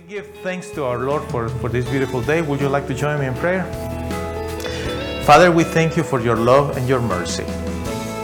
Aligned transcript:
We 0.00 0.14
give 0.14 0.26
thanks 0.42 0.70
to 0.70 0.84
our 0.84 0.98
Lord 0.98 1.22
for, 1.30 1.48
for 1.48 1.68
this 1.68 1.88
beautiful 1.88 2.22
day. 2.22 2.40
Would 2.42 2.60
you 2.60 2.68
like 2.68 2.86
to 2.86 2.94
join 2.94 3.20
me 3.20 3.26
in 3.26 3.34
prayer? 3.34 3.64
Father, 5.24 5.52
we 5.52 5.64
thank 5.64 5.96
you 5.96 6.02
for 6.02 6.20
your 6.20 6.36
love 6.36 6.76
and 6.76 6.88
your 6.88 7.00
mercy. 7.00 7.44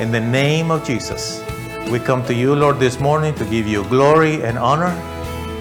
In 0.00 0.10
the 0.10 0.20
name 0.20 0.70
of 0.70 0.84
Jesus, 0.84 1.42
we 1.90 1.98
come 1.98 2.24
to 2.26 2.34
you, 2.34 2.54
Lord, 2.54 2.78
this 2.78 2.98
morning 2.98 3.34
to 3.34 3.44
give 3.44 3.66
you 3.66 3.84
glory 3.84 4.42
and 4.42 4.56
honor, 4.56 4.94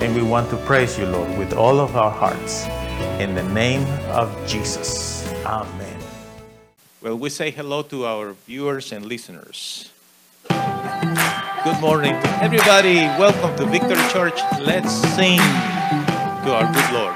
and 0.01 0.15
we 0.15 0.21
want 0.21 0.49
to 0.51 0.57
praise 0.57 0.97
you, 0.97 1.05
Lord, 1.05 1.37
with 1.37 1.53
all 1.53 1.79
of 1.79 1.97
our 1.97 2.11
hearts. 2.11 2.65
In 3.19 3.35
the 3.35 3.43
name 3.49 3.85
of 4.11 4.31
Jesus. 4.47 5.27
Amen. 5.45 5.99
Well, 7.01 7.17
we 7.17 7.29
say 7.29 7.51
hello 7.51 7.81
to 7.83 8.05
our 8.05 8.33
viewers 8.45 8.93
and 8.93 9.05
listeners. 9.05 9.91
Good 10.47 11.81
morning 11.81 12.13
to 12.13 12.43
everybody. 12.43 12.99
Welcome 13.19 13.55
to 13.57 13.65
Victory 13.65 14.07
Church. 14.13 14.39
Let's 14.61 14.93
sing 15.15 15.41
to 16.45 16.53
our 16.53 16.71
good 16.71 16.91
Lord. 16.93 17.15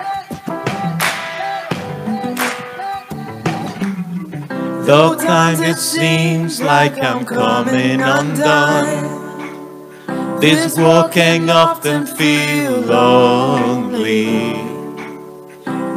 Though 4.88 5.14
times 5.16 5.60
it 5.60 5.78
seems 5.78 6.60
like 6.60 6.98
I'm 6.98 7.26
coming 7.26 8.02
undone, 8.02 9.20
this 10.40 10.76
walk 10.76 11.12
can 11.12 11.48
often 11.48 12.08
feel 12.08 12.72
lonely. 12.82 14.54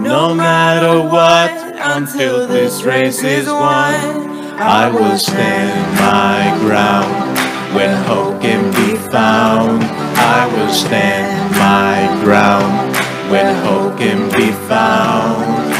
No 0.03 0.35
matter 0.35 1.01
what, 1.01 1.53
until 1.97 2.47
this 2.47 2.83
race 2.83 3.23
is 3.23 3.47
won, 3.47 4.29
I 4.61 4.91
will 4.91 5.17
stand 5.17 5.97
my 5.97 6.55
ground. 6.61 7.39
When 7.75 7.97
hope 8.05 8.43
can 8.43 8.71
be 8.73 8.99
found, 9.11 9.83
I 9.83 10.47
will 10.55 10.73
stand 10.73 11.51
my 11.53 12.23
ground. 12.23 12.92
When 13.33 13.55
hope 13.65 13.97
can 13.97 14.29
be 14.29 14.53
found. 14.69 15.73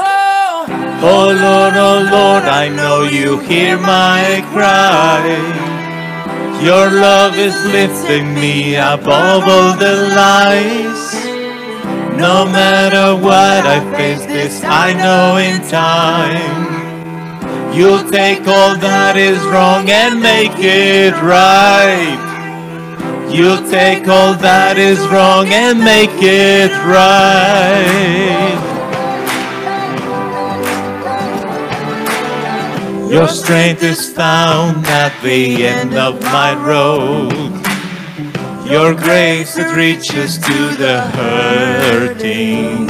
Oh, 0.00 0.64
oh 1.02 1.26
Lord, 1.44 1.74
oh 1.76 2.08
Lord, 2.10 2.44
I 2.44 2.70
know 2.70 3.02
you 3.02 3.38
hear 3.40 3.76
my 3.76 4.42
cry. 4.50 5.20
Your 6.64 6.90
love 6.90 7.36
is 7.36 7.54
lifting 7.66 8.34
me 8.34 8.76
above 8.76 9.42
all 9.46 9.76
the 9.76 10.08
lies. 10.16 11.04
No 12.16 12.46
matter 12.46 13.14
what 13.22 13.66
I 13.66 13.78
face 13.94 14.24
this, 14.24 14.64
I 14.64 14.94
know 14.94 15.36
in 15.36 15.60
time. 15.68 16.64
You'll 17.76 18.10
take 18.10 18.40
all 18.48 18.74
that 18.78 19.18
is 19.18 19.38
wrong 19.52 19.90
and 19.90 20.22
make 20.22 20.56
it 20.56 21.12
right. 21.12 22.35
You'll 23.28 23.68
take 23.68 24.08
all 24.08 24.34
that 24.34 24.78
is 24.78 24.98
wrong 25.08 25.48
and 25.48 25.78
make 25.78 26.10
it 26.22 26.70
right. 26.86 28.56
Your 33.10 33.28
strength 33.28 33.82
is 33.82 34.12
found 34.12 34.86
at 34.86 35.12
the 35.22 35.66
end 35.66 35.94
of 35.94 36.20
my 36.22 36.54
road. 36.54 37.32
Your 38.68 38.94
grace 38.94 39.56
it 39.56 39.74
reaches 39.76 40.38
to 40.38 40.76
the 40.76 41.00
hurting. 41.14 42.86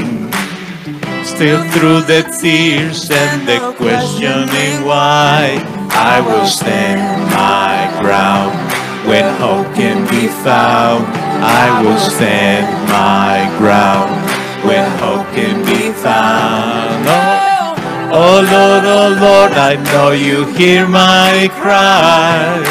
Still 1.24 1.62
through 1.70 2.00
the 2.02 2.22
tears 2.40 3.10
and 3.10 3.46
the 3.46 3.74
questioning 3.76 4.86
why, 4.86 5.62
I 5.90 6.20
will 6.20 6.46
stand 6.46 7.30
my 7.30 8.00
ground. 8.00 8.65
When 9.06 9.24
hope 9.40 9.72
can 9.74 10.02
be 10.10 10.26
found, 10.42 11.06
I 11.40 11.82
will 11.82 11.98
stand 11.98 12.66
my 12.90 13.46
ground. 13.58 14.10
When 14.66 14.84
hope 14.98 15.26
can 15.34 15.64
be 15.64 15.92
found. 15.92 17.06
Oh, 17.06 17.36
Oh 18.12 18.38
Lord, 18.40 18.84
oh 18.84 19.08
Lord, 19.20 19.52
I 19.52 19.76
know 19.92 20.12
you 20.12 20.46
hear 20.54 20.88
my 20.88 21.48
cry. 21.60 22.62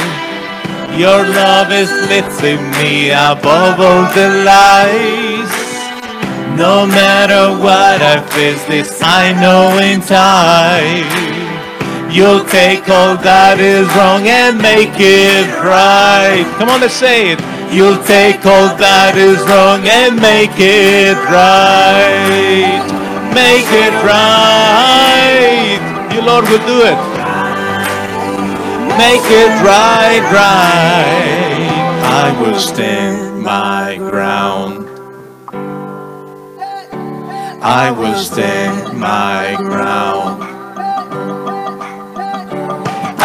Your 0.98 1.28
love 1.28 1.72
is 1.72 1.92
lifting 2.10 2.64
me 2.80 3.12
above 3.12 3.80
all 3.80 4.06
the 4.16 4.30
lies. 4.44 5.52
No 6.58 6.88
matter 6.88 7.52
what 7.62 8.02
I 8.02 8.22
face 8.32 8.64
this, 8.66 9.02
I 9.04 9.34
know 9.34 9.78
in 9.78 10.00
time. 10.02 11.45
You'll 12.16 12.46
take 12.46 12.88
all 12.88 13.18
that 13.28 13.60
is 13.60 13.88
wrong 13.96 14.24
and 14.28 14.58
make 14.58 14.96
it 14.96 15.48
right. 15.60 16.48
Come 16.58 16.70
on, 16.70 16.80
let's 16.80 16.94
say 16.94 17.32
it. 17.34 17.40
You'll 17.76 18.02
take 18.04 18.46
all 18.46 18.72
that 18.80 19.18
is 19.18 19.40
wrong 19.52 19.84
and 19.84 20.16
make 20.16 20.56
it 20.58 21.18
right 21.28 22.96
make 23.36 23.68
it 23.68 23.94
right. 24.08 25.78
You, 26.14 26.22
Lord, 26.22 26.46
will 26.48 26.66
do 26.66 26.80
it. 26.88 27.00
Make 28.98 29.28
it 29.44 29.52
right, 29.62 30.24
right. 30.32 31.68
I 32.24 32.28
will 32.42 32.58
stand 32.58 33.44
my 33.44 33.98
ground. 33.98 34.88
I 37.62 37.92
will 37.92 38.16
stand 38.16 38.98
my 38.98 39.56
ground. 39.58 40.45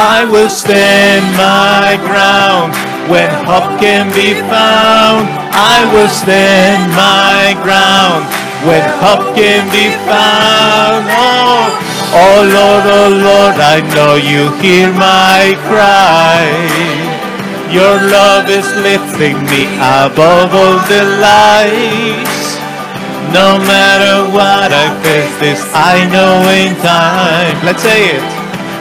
I 0.01 0.25
will 0.25 0.49
stand 0.49 1.29
my 1.37 2.01
ground 2.09 2.73
when 3.13 3.29
hope 3.45 3.77
can 3.85 4.09
be 4.17 4.33
found. 4.49 5.29
I 5.53 5.85
will 5.93 6.09
stand 6.09 6.89
my 6.97 7.53
ground 7.61 8.25
when 8.65 8.81
hope 9.05 9.37
can 9.37 9.69
be 9.69 9.93
found. 10.09 11.05
Oh, 11.05 11.69
oh 12.17 12.39
Lord, 12.49 12.85
oh 12.89 13.11
Lord, 13.13 13.57
I 13.61 13.85
know 13.93 14.17
you 14.17 14.49
hear 14.65 14.89
my 14.89 15.53
cry. 15.69 16.49
Your 17.69 18.01
love 18.09 18.49
is 18.49 18.73
lifting 18.81 19.37
me 19.53 19.69
above 19.77 20.49
all 20.57 20.81
the 20.89 21.05
lies. 21.21 22.57
No 23.37 23.61
matter 23.69 24.33
what 24.33 24.73
I 24.73 24.97
face 25.05 25.37
this, 25.45 25.61
I 25.77 26.09
know 26.09 26.41
in 26.57 26.73
time. 26.81 27.61
Let's 27.67 27.83
say 27.83 28.17
it. 28.17 28.40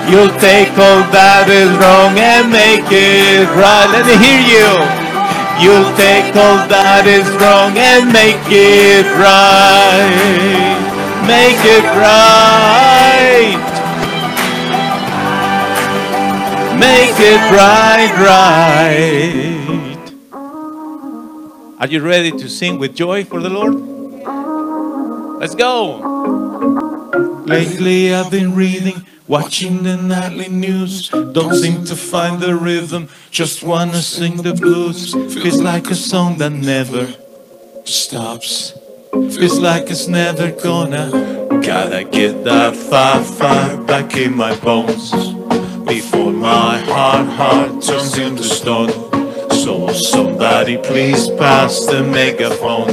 You'll 0.09 0.33
take 0.41 0.73
all 0.73 1.05
that 1.13 1.45
is 1.47 1.69
wrong 1.77 2.17
and 2.17 2.49
make 2.49 2.89
it 2.89 3.45
right. 3.53 3.85
Let 3.93 4.09
me 4.09 4.17
hear 4.17 4.41
you. 4.41 4.73
You'll 5.61 5.85
take 5.93 6.33
all 6.35 6.65
that 6.65 7.05
is 7.05 7.29
wrong 7.37 7.77
and 7.77 8.11
make 8.11 8.41
it 8.49 9.05
right. 9.21 10.79
Make 11.29 11.61
it 11.61 11.85
right. 11.93 13.53
Make 16.79 17.19
it 17.19 17.41
right, 17.53 18.09
right. 18.25 19.69
Are 21.79 21.87
you 21.87 22.01
ready 22.01 22.31
to 22.31 22.49
sing 22.49 22.79
with 22.79 22.95
joy 22.95 23.25
for 23.25 23.39
the 23.39 23.49
Lord? 23.49 23.75
Let's 25.39 25.53
go. 25.53 25.99
Lately 27.45 28.13
I've 28.13 28.31
been 28.31 28.55
reading, 28.55 29.05
watching 29.29 29.83
the 29.83 29.95
nightly 29.95 30.49
news. 30.49 31.07
Don't 31.09 31.53
seem 31.53 31.85
to 31.85 31.95
find 31.95 32.41
the 32.41 32.55
rhythm, 32.55 33.07
just 33.29 33.63
wanna 33.63 34.01
sing 34.01 34.37
the 34.37 34.55
blues. 34.55 35.13
Feels 35.13 35.61
like 35.61 35.89
a 35.91 35.95
song 35.95 36.39
that 36.39 36.51
never 36.51 37.07
stops. 37.85 38.73
Feels 39.11 39.59
like 39.59 39.89
it's 39.91 40.07
never 40.07 40.51
gonna. 40.51 41.11
Gotta 41.61 42.03
get 42.03 42.43
that 42.43 42.75
fire, 42.75 43.23
fire 43.23 43.77
back 43.77 44.17
in 44.17 44.35
my 44.35 44.55
bones. 44.55 45.11
Before 45.85 46.31
my 46.31 46.79
heart, 46.79 47.27
heart 47.27 47.83
turns 47.83 48.17
into 48.17 48.43
stone. 48.43 48.89
So 49.51 49.89
somebody 49.89 50.77
please 50.77 51.29
pass 51.37 51.85
the 51.85 52.03
megaphone. 52.03 52.89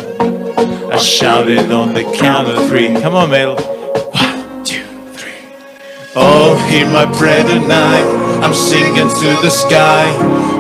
I 0.93 0.99
shouted 0.99 1.73
on 1.73 1.95
the 1.95 2.05
count 2.19 2.49
of 2.49 2.69
three. 2.69 2.89
Come 3.01 3.15
on, 3.15 3.31
Mel. 3.31 3.76
Oh, 6.19 6.57
hear 6.73 6.89
my 6.89 7.05
prayer 7.05 7.45
tonight. 7.45 8.09
I'm 8.41 8.55
singing 8.55 9.05
to 9.05 9.29
the 9.45 9.51
sky. 9.51 10.09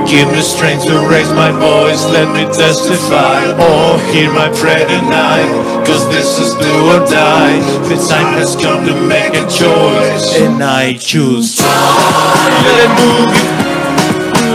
Give 0.04 0.28
me 0.28 0.42
strength 0.42 0.84
to 0.84 1.08
raise 1.08 1.32
my 1.32 1.50
voice. 1.50 2.04
Let 2.12 2.28
me 2.28 2.44
testify. 2.52 3.56
Oh, 3.56 3.96
hear 4.12 4.30
my 4.30 4.52
prayer 4.52 4.84
tonight. 4.84 5.48
Cause 5.88 6.06
this 6.12 6.38
is 6.38 6.52
do 6.60 6.72
or 6.92 7.00
die. 7.08 7.56
The 7.88 7.96
time 7.96 8.36
has 8.36 8.54
come 8.54 8.84
to 8.84 8.94
make 9.08 9.32
a 9.32 9.48
choice. 9.48 10.36
And 10.36 10.62
I 10.62 10.92
choose. 10.92 11.56
Let 11.64 12.76
it 12.84 12.92
move 13.00 13.32
you. 13.32 13.48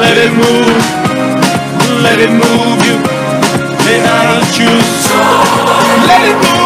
Let 0.05 0.17
it 0.21 0.33
move. 0.37 0.81
Let 2.05 2.19
it 2.21 2.29
move 2.29 2.77
you. 2.85 3.01
And 3.89 4.05
I 4.05 4.37
choose. 4.53 5.09
Let 6.05 6.21
it 6.29 6.37
move 6.37 6.60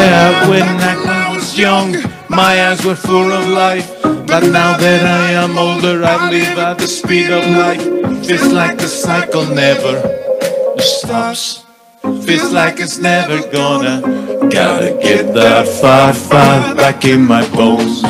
Yeah, 0.00 0.48
when 0.48 0.62
I 0.62 1.34
was 1.34 1.58
young, 1.58 1.94
my 2.30 2.68
eyes 2.68 2.84
were 2.86 2.96
full 2.96 3.30
of 3.30 3.46
life. 3.48 4.00
But 4.02 4.44
now 4.44 4.76
that 4.78 5.02
I 5.04 5.32
am 5.32 5.58
older, 5.58 6.02
I 6.04 6.30
live 6.30 6.56
at 6.58 6.78
the 6.78 6.86
speed 6.86 7.30
of 7.30 7.44
light. 7.50 7.82
Feels 8.24 8.50
like 8.50 8.78
the 8.78 8.88
cycle 8.88 9.44
never 9.44 9.94
stops. 10.78 11.66
Feels 12.24 12.50
like 12.50 12.80
it's 12.80 12.98
never 12.98 13.46
gonna. 13.50 14.00
Gotta 14.48 14.98
get 15.02 15.34
that 15.34 15.68
far, 15.68 16.14
far 16.14 16.74
back 16.74 17.04
in 17.04 17.26
my 17.26 17.46
bones. 17.50 18.00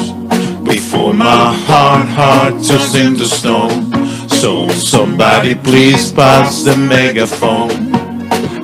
Before 0.62 1.12
my 1.12 1.52
heart, 1.66 2.06
heart 2.08 2.54
turns 2.62 2.94
into 2.94 3.24
stone. 3.24 3.90
So 4.28 4.68
somebody 4.68 5.56
please 5.56 6.12
pass 6.12 6.62
the 6.62 6.76
megaphone. 6.76 7.72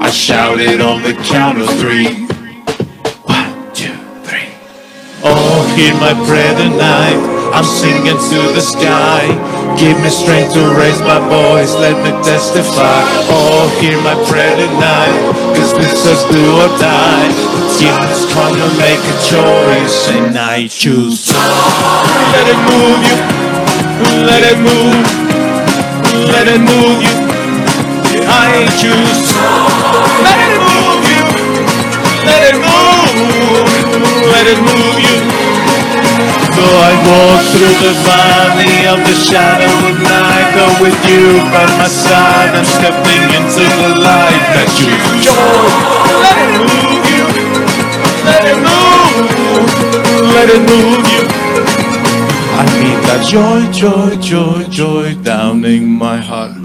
I 0.00 0.10
shouted 0.10 0.80
on 0.80 1.02
the 1.02 1.14
count 1.14 1.58
of 1.60 1.68
three. 1.80 2.25
Oh, 5.28 5.66
hear 5.74 5.94
my 5.98 6.14
prayer 6.26 6.54
tonight. 6.54 7.18
I'm 7.50 7.64
singing 7.66 8.14
to 8.14 8.40
the 8.54 8.60
sky. 8.62 9.26
Give 9.74 9.98
me 9.98 10.08
strength 10.08 10.54
to 10.54 10.62
raise 10.78 11.00
my 11.02 11.18
voice. 11.26 11.74
Let 11.74 11.98
me 12.04 12.14
testify. 12.22 13.02
Oh, 13.26 13.66
hear 13.82 13.98
my 14.06 14.14
prayer 14.30 14.54
tonight. 14.54 15.18
Cause 15.58 15.74
this 15.74 16.06
is 16.06 16.22
do 16.30 16.42
or 16.62 16.70
die. 16.78 17.28
Humans 17.74 18.22
come 18.32 18.54
to 18.54 18.68
make 18.78 19.02
a 19.02 19.16
choice. 19.26 19.98
And 20.14 20.38
I 20.38 20.68
choose. 20.68 21.32
Let 21.34 22.46
it 22.46 22.60
move 22.70 23.00
you. 23.10 23.18
Let 24.30 24.42
it 24.46 24.58
move. 24.62 25.02
Let 26.30 26.46
it 26.46 26.62
move 26.62 27.02
you. 27.02 27.16
I 28.30 28.62
choose. 28.78 29.34
Let 30.22 30.38
it 30.54 30.62
move 30.70 31.02
you. 31.10 31.24
Let 32.30 32.42
it 32.46 32.58
move. 32.62 33.66
Let 34.32 34.46
it 34.46 34.60
move 34.60 34.98
you. 35.00 35.05
Though 36.56 36.78
I 36.88 36.92
walk 37.04 37.42
through 37.52 37.76
the 37.84 37.94
valley 38.08 38.88
of 38.88 38.98
the 39.04 39.16
shadow 39.28 39.72
of 39.88 39.96
night, 40.00 40.48
though 40.56 40.76
with 40.80 40.96
you 41.04 41.44
by 41.52 41.66
my 41.76 41.88
side, 41.88 42.56
I'm 42.56 42.64
stepping 42.64 43.24
into 43.36 43.64
the 43.80 43.90
light 44.00 44.44
that 44.56 44.70
you 44.80 44.90
joy. 45.20 45.68
Let 46.24 46.36
it 46.44 46.52
move 46.56 47.04
you. 47.12 47.24
Let 48.24 48.42
it 48.52 48.58
move. 48.64 49.46
Let 50.34 50.48
it 50.56 50.62
move 50.64 51.04
you. 51.12 51.24
I 52.58 52.64
need 52.80 53.00
that 53.04 53.26
joy, 53.28 53.70
joy, 53.70 54.16
joy, 54.16 54.64
joy 54.70 55.14
down 55.22 55.64
in 55.66 55.86
my 55.86 56.16
heart, 56.16 56.56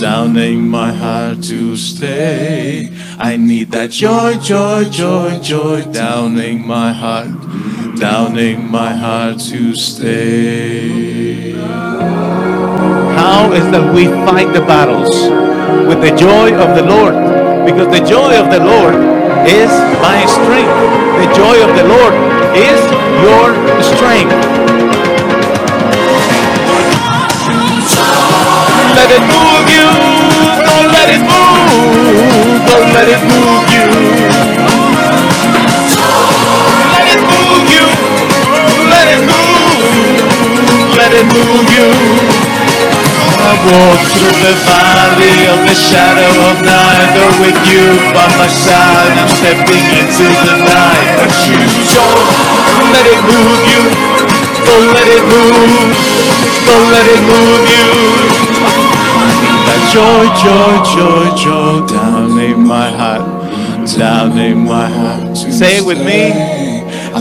down 0.00 0.36
in 0.36 0.68
my 0.68 0.92
heart 0.92 1.42
to 1.44 1.76
stay. 1.76 2.92
I 3.18 3.36
need 3.36 3.72
that 3.72 3.90
joy, 3.90 4.36
joy, 4.38 4.84
joy, 4.84 5.40
joy 5.40 5.82
down 5.90 6.38
in 6.38 6.64
my 6.64 6.92
heart, 6.92 7.28
down 7.96 8.38
in 8.38 8.70
my 8.70 8.92
heart 8.92 9.38
to 9.38 9.74
stay. 9.74 11.52
How 13.16 13.52
is 13.52 13.64
that 13.72 13.94
we 13.94 14.04
fight 14.28 14.52
the 14.52 14.60
battles 14.60 15.16
with 15.88 16.00
the 16.02 16.14
joy 16.16 16.52
of 16.54 16.76
the 16.76 16.84
Lord? 16.84 17.14
Because 17.64 17.88
the 17.88 18.04
joy 18.04 18.36
of 18.36 18.50
the 18.52 18.60
Lord 18.60 18.94
is 19.48 19.70
my 20.04 20.26
strength. 20.28 20.76
The 21.24 21.28
joy 21.32 21.56
of 21.64 21.72
the 21.72 21.88
Lord 21.88 22.14
is 22.52 22.80
your 23.24 23.56
strength. 23.82 24.36
let 28.96 29.10
it 29.10 29.24
move 29.24 29.66
you. 29.72 29.88
Don't 30.68 30.90
let 30.92 31.08
it 31.08 31.22
move. 31.24 32.60
Don't 32.68 32.90
let 32.92 33.08
it 33.08 33.22
move 33.24 33.64
you. 33.72 33.85
Let 41.06 41.22
it 41.22 41.30
move 41.30 41.70
you. 41.70 41.86
I 43.38 43.54
walk 43.62 44.02
through 44.10 44.38
the 44.42 44.58
valley 44.66 45.38
of 45.54 45.62
the 45.62 45.76
shadow 45.78 46.34
of 46.50 46.58
night, 46.66 47.14
though 47.14 47.46
with 47.46 47.54
you 47.70 47.94
by 48.10 48.26
my 48.34 48.50
side, 48.50 49.14
I'm 49.14 49.30
stepping 49.30 49.86
into 50.02 50.26
the 50.26 50.66
night. 50.66 51.06
But 51.14 51.30
you 51.46 51.62
don't 51.94 52.90
let 52.90 53.06
it 53.06 53.22
move 53.22 53.62
you. 53.70 53.82
Don't 54.66 54.88
let 54.98 55.06
it 55.06 55.22
move. 55.30 55.94
Don't 56.66 56.90
let 56.90 57.06
it 57.06 57.22
move 57.22 57.62
you. 57.70 57.86
That 59.62 59.82
joy, 59.94 60.26
joy, 60.42 60.74
joy, 60.90 61.26
joy 61.38 61.86
down 61.86 62.36
in 62.40 62.66
my 62.66 62.90
heart, 62.90 63.94
down 63.96 64.36
in 64.38 64.58
my 64.66 64.88
heart. 64.90 65.36
Say 65.36 65.78
it 65.78 65.86
with 65.86 66.04
me. 66.04 66.55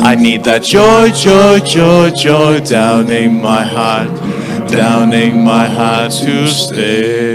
I 0.03 0.15
need 0.15 0.43
that 0.43 0.63
joy, 0.63 1.09
joy, 1.11 1.59
joy, 1.59 2.11
joy 2.11 2.59
down 2.59 3.09
in 3.09 3.41
my 3.41 3.63
heart, 3.63 4.09
down 4.69 5.13
in 5.13 5.43
my 5.43 5.67
heart 5.67 6.11
to 6.11 6.47
stay. 6.47 7.34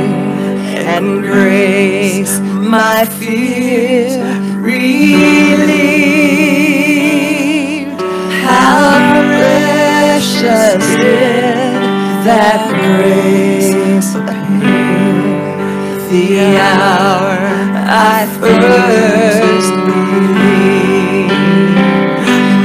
and 1.01 1.23
grace 1.23 2.39
my 2.39 3.05
fear 3.05 4.21
relieved. 4.59 5.11
How 8.45 8.99
precious 9.35 10.85
did 11.01 11.81
that 12.27 12.61
grace 12.83 14.11
appear 14.15 15.21
the 16.09 16.25
hour 16.59 17.37
I 17.87 18.27
first 18.39 19.71
believed. 19.87 21.33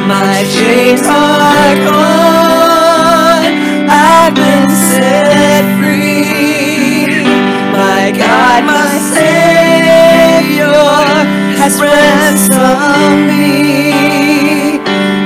My 0.07 0.37
chains 0.57 1.07
are 1.07 1.77
gone, 1.89 3.55
I've 3.89 4.35
been 4.35 4.69
set 4.71 5.65
free. 5.79 6.06
God, 8.57 8.65
my 8.65 8.99
Savior 9.15 10.65
has 11.61 11.79
ransomed 11.79 13.29
me. 13.29 14.79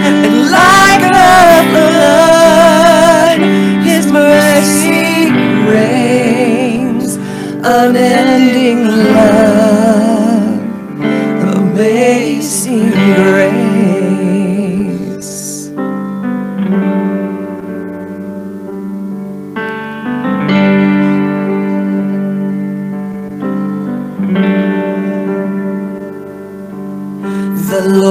And 0.07 0.51
like 0.51 1.03
a 1.03 1.63
flood, 1.71 3.39
His 3.85 4.07
mercy 4.11 5.31
rains, 5.71 7.19
unending 7.63 8.81
love, 9.15 9.70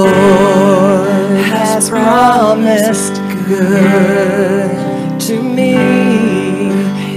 Lord 0.00 1.40
has 1.52 1.90
promised 1.90 3.14
good 3.46 5.20
to 5.20 5.42
me. 5.42 5.74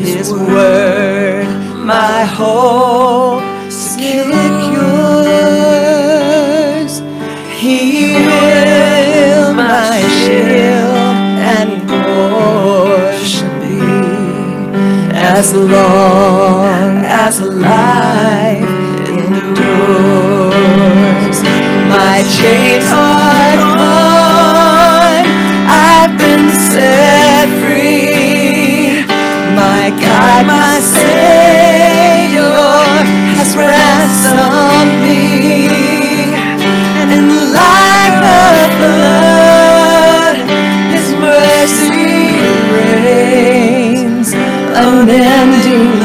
His 0.01 0.31
word, 0.31 1.47
my 1.77 2.25
hope 2.25 3.43
secures. 3.71 4.43
He 7.59 8.13
will 8.27 9.53
my 9.53 10.01
shield 10.19 10.97
and 11.55 11.71
portion 11.89 13.49
be, 13.61 13.79
as 15.15 15.53
long 15.53 17.05
as 17.05 17.39
life 17.41 18.67
endures. 19.09 20.22
My 21.93 22.23
chains 22.23 22.89
are 22.91 23.57
gone, 23.77 25.25
I've 25.69 26.17
been 26.17 26.50
set 26.50 27.47
free. 27.62 29.05
My 29.53 29.93
God, 30.01 30.47
my 30.47 30.79
Savior 30.81 32.50
has 33.38 33.55
ransomed 33.55 34.95
me. 35.05 36.33
And 37.00 37.12
in 37.12 37.27
the 37.27 37.45
light 37.62 38.15
of 38.41 38.69
blood, 38.81 40.35
His 40.95 41.07
mercy 41.13 42.41
rains, 42.73 44.33
unending 44.33 46.02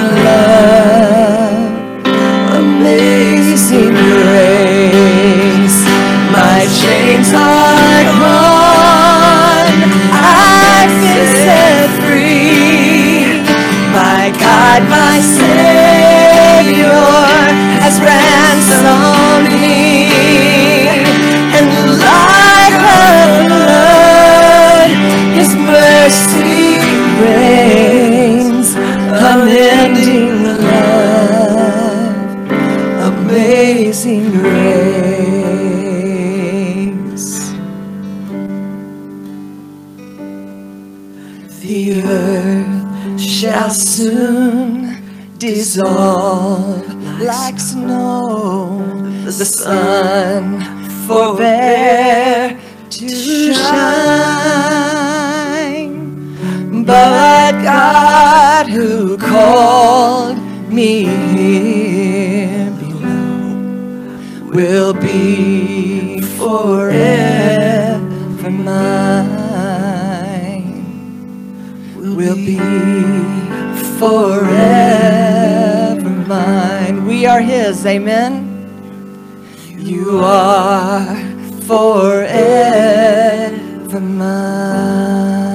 mercy 26.08 26.80
reigns, 27.22 28.68
unending 29.30 30.42
love, 30.64 32.10
amazing 33.12 34.24
grace. 34.30 34.88
The 41.60 41.80
earth 42.04 43.20
shall 43.20 43.70
soon 43.70 44.96
dissolve 45.36 46.86
like 47.20 47.58
snow. 47.60 48.82
The 49.26 49.44
sun 49.44 50.60
forbear 51.06 52.58
to 52.88 53.08
shine. 53.54 54.77
But 56.88 57.52
God 57.62 58.68
who 58.70 59.18
called 59.18 60.38
me 60.72 61.04
here 61.04 62.70
below 62.80 64.16
will 64.54 64.94
be 64.94 66.22
forever 66.22 68.00
mine. 68.50 69.84
Will 71.94 72.36
be 72.36 72.56
forever 73.98 74.48
mine. 76.26 77.04
We 77.04 77.26
are 77.26 77.42
His, 77.42 77.84
amen. 77.84 78.46
You 79.76 80.20
are 80.24 81.04
forever 81.66 82.30
mine. 84.00 85.47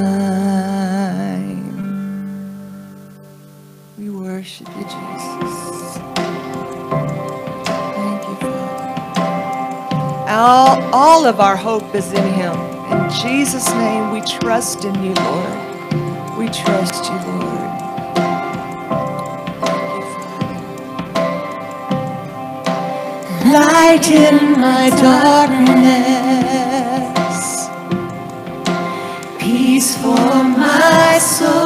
All, 10.33 10.81
all 10.93 11.25
of 11.25 11.39
our 11.39 11.55
hope 11.57 11.95
is 11.95 12.11
in 12.13 12.33
Him. 12.33 12.53
In 12.91 13.09
Jesus' 13.21 13.69
name, 13.75 14.11
we 14.11 14.21
trust 14.21 14.85
in 14.85 14.95
you, 15.03 15.13
Lord. 15.13 15.59
We 16.39 16.47
trust 16.49 17.05
you, 17.05 17.17
Lord. 17.19 17.71
Light 23.53 24.09
in 24.11 24.53
my 24.59 24.89
darkness, 24.91 25.69
peace 29.39 29.97
for 29.97 30.43
my 30.43 31.19
soul. 31.19 31.57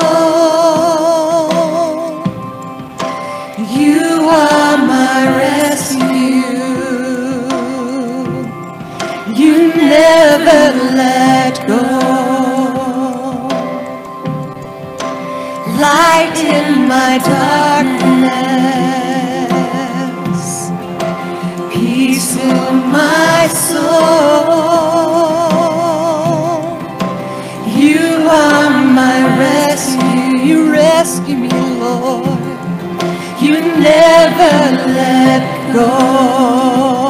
You 3.58 4.28
are 4.30 4.78
my 4.78 5.38
rescue. 5.38 6.17
Never 9.98 10.64
let 11.02 11.56
go. 11.68 11.84
Light 15.86 16.38
in 16.58 16.68
my 16.88 17.14
darkness, 17.38 18.38
peace 21.74 22.32
in 22.36 22.76
my 23.00 23.48
soul. 23.70 24.68
You 27.84 28.06
are 28.30 28.70
my 29.02 29.18
rescue. 29.46 30.32
You 30.50 30.58
rescue 30.72 31.38
me, 31.44 31.50
Lord. 31.84 32.28
You 33.46 33.56
never 33.92 34.56
let 35.00 35.44
go. 35.74 37.07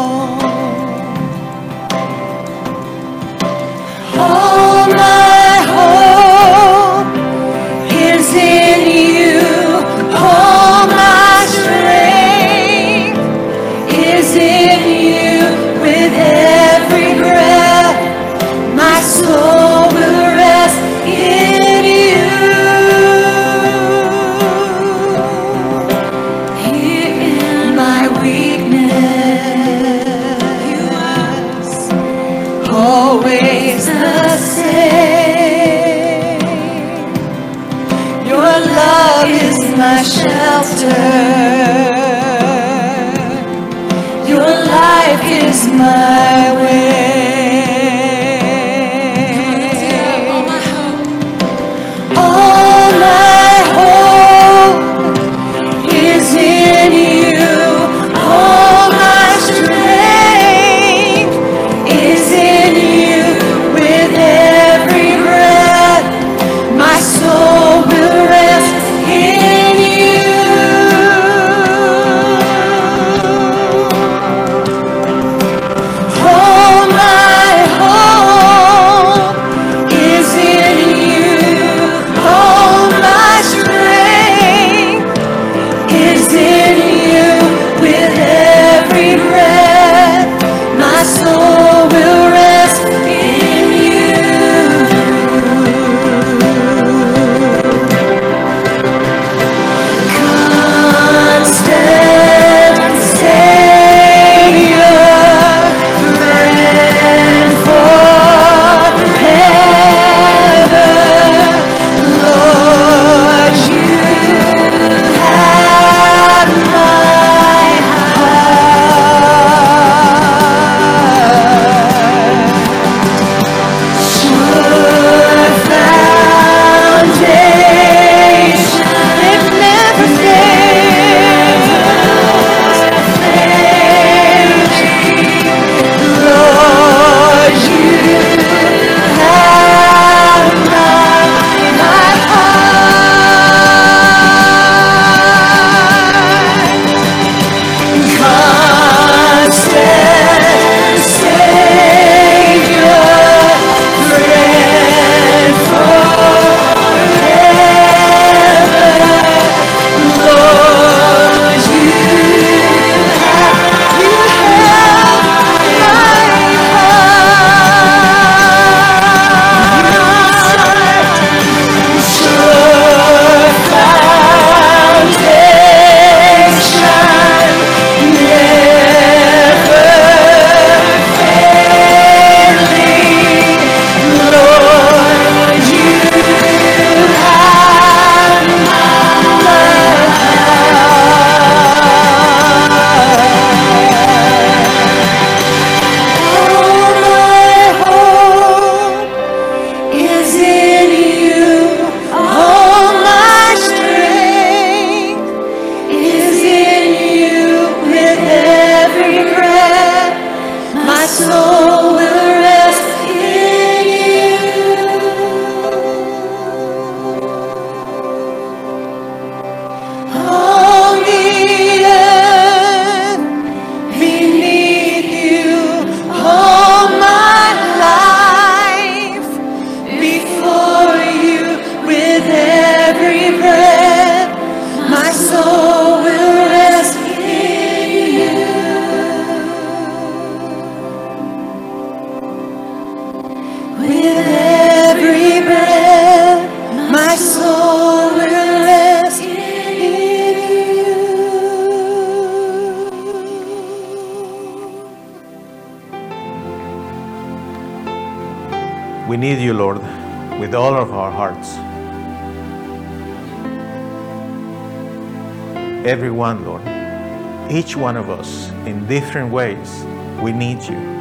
One 267.78 267.96
of 267.96 268.10
us 268.10 268.50
in 268.66 268.88
different 268.88 269.32
ways, 269.32 269.84
we 270.22 270.32
need 270.32 270.62
you. 270.64 270.98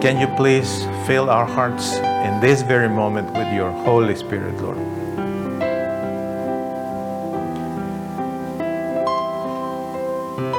Can 0.00 0.20
you 0.20 0.26
please 0.36 0.84
fill 1.06 1.30
our 1.30 1.46
hearts 1.46 1.96
in 1.96 2.40
this 2.40 2.62
very 2.62 2.88
moment 2.88 3.32
with 3.32 3.52
your 3.54 3.70
Holy 3.70 4.14
Spirit, 4.16 4.60
Lord? 4.60 4.76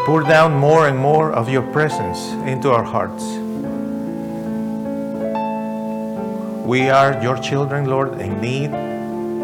Pour 0.06 0.22
down 0.24 0.54
more 0.54 0.88
and 0.88 0.98
more 0.98 1.34
of 1.34 1.50
your 1.50 1.64
presence 1.74 2.32
into 2.48 2.72
our 2.72 2.84
hearts. 2.84 3.26
We 6.66 6.90
are 6.90 7.22
your 7.22 7.38
children, 7.38 7.86
Lord, 7.86 8.22
in 8.22 8.40
need. 8.42 8.72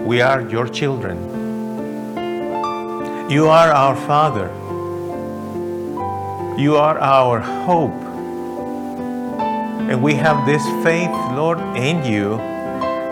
We 0.06 0.22
are 0.22 0.42
your 0.42 0.68
children. 0.68 1.43
You 3.34 3.48
are 3.48 3.72
our 3.72 3.96
Father. 3.96 4.48
You 6.56 6.76
are 6.78 7.00
our 7.00 7.40
hope. 7.40 8.00
And 9.90 10.04
we 10.04 10.14
have 10.14 10.46
this 10.46 10.62
faith, 10.84 11.10
Lord, 11.34 11.58
in 11.76 12.06
you 12.06 12.38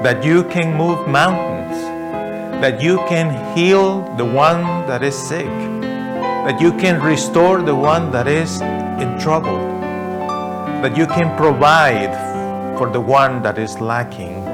that 0.06 0.24
you 0.24 0.44
can 0.44 0.78
move 0.78 1.08
mountains, 1.08 1.82
that 2.62 2.84
you 2.84 2.98
can 3.10 3.58
heal 3.58 4.16
the 4.16 4.24
one 4.24 4.62
that 4.86 5.02
is 5.02 5.18
sick, 5.18 5.48
that 6.46 6.62
you 6.62 6.72
can 6.74 7.02
restore 7.02 7.64
the 7.64 7.74
one 7.74 8.12
that 8.12 8.28
is 8.28 8.62
in 9.02 9.20
trouble, 9.20 9.58
that 10.84 10.96
you 10.96 11.08
can 11.08 11.36
provide 11.36 12.14
for 12.78 12.92
the 12.92 13.02
one 13.02 13.42
that 13.42 13.58
is 13.58 13.82
lacking. 13.82 14.46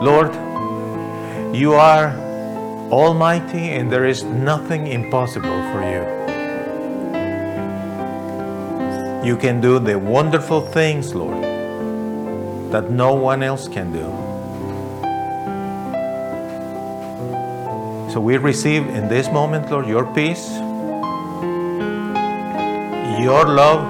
Lord, 0.00 0.34
you 1.54 1.74
are 1.74 2.25
almighty 2.90 3.70
and 3.70 3.90
there 3.90 4.06
is 4.06 4.22
nothing 4.22 4.86
impossible 4.86 5.60
for 5.72 5.82
you. 5.82 6.16
You 9.26 9.36
can 9.36 9.60
do 9.60 9.78
the 9.80 9.98
wonderful 9.98 10.60
things, 10.60 11.14
Lord, 11.14 11.42
that 12.70 12.90
no 12.90 13.14
one 13.14 13.42
else 13.42 13.66
can 13.66 13.92
do. 13.92 14.06
So 18.12 18.20
we 18.20 18.36
receive 18.36 18.86
in 18.88 19.08
this 19.08 19.28
moment, 19.30 19.70
Lord, 19.70 19.88
your 19.88 20.06
peace, 20.14 20.52
your 23.20 23.46
love. 23.48 23.82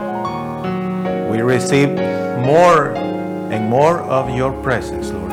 We 1.31 1.43
receive 1.43 1.91
more 1.91 2.95
and 3.53 3.69
more 3.69 4.01
of 4.01 4.35
your 4.35 4.53
presence, 4.63 5.11
Lord. 5.11 5.33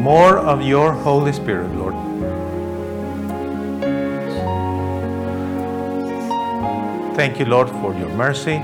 More 0.00 0.38
of 0.38 0.62
your 0.62 0.92
Holy 0.92 1.32
Spirit, 1.32 1.70
Lord. 1.74 2.11
Thank 7.22 7.38
you, 7.38 7.44
Lord, 7.44 7.70
for 7.70 7.94
your 7.94 8.08
mercy. 8.08 8.56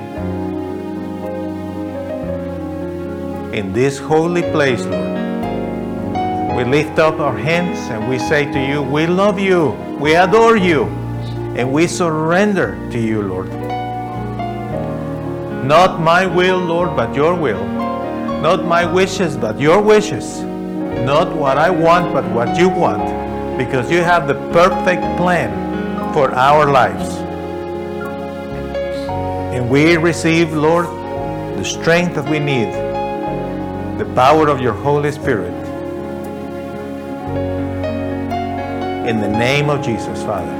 In 3.57 3.73
this 3.73 4.01
holy 4.01 4.43
place, 4.43 4.85
Lord, 4.85 6.57
we 6.57 6.65
lift 6.65 6.99
up 6.99 7.21
our 7.21 7.39
hands 7.39 7.79
and 7.89 8.09
we 8.09 8.19
say 8.19 8.51
to 8.51 8.59
you, 8.59 8.83
We 8.83 9.07
love 9.07 9.39
you, 9.39 9.77
we 10.01 10.17
adore 10.17 10.57
you, 10.57 10.87
and 11.57 11.73
we 11.73 11.87
surrender 11.87 12.75
to 12.91 12.99
you, 12.99 13.23
Lord. 13.23 13.49
Not 15.65 16.01
my 16.01 16.27
will, 16.27 16.59
Lord, 16.59 16.97
but 16.97 17.15
your 17.15 17.37
will. 17.37 17.65
Not 18.43 18.65
my 18.65 18.85
wishes, 18.85 19.37
but 19.37 19.61
your 19.61 19.81
wishes. 19.81 20.41
Not 21.07 21.33
what 21.33 21.59
I 21.59 21.71
want, 21.71 22.13
but 22.13 22.25
what 22.33 22.59
you 22.59 22.69
want. 22.69 23.07
Because 23.57 23.89
you 23.89 24.03
have 24.03 24.27
the 24.27 24.35
perfect 24.51 25.03
plan 25.17 26.13
for 26.13 26.33
our 26.35 26.73
lives. 26.73 27.28
And 29.59 29.69
we 29.69 29.97
receive, 29.97 30.53
Lord, 30.53 30.87
the 30.87 31.65
strength 31.65 32.15
that 32.15 32.31
we 32.31 32.39
need, 32.39 32.73
the 33.99 34.05
power 34.15 34.49
of 34.49 34.61
your 34.61 34.73
Holy 34.73 35.11
Spirit. 35.11 35.53
In 39.09 39.21
the 39.21 39.27
name 39.29 39.69
of 39.69 39.85
Jesus, 39.85 40.23
Father. 40.23 40.55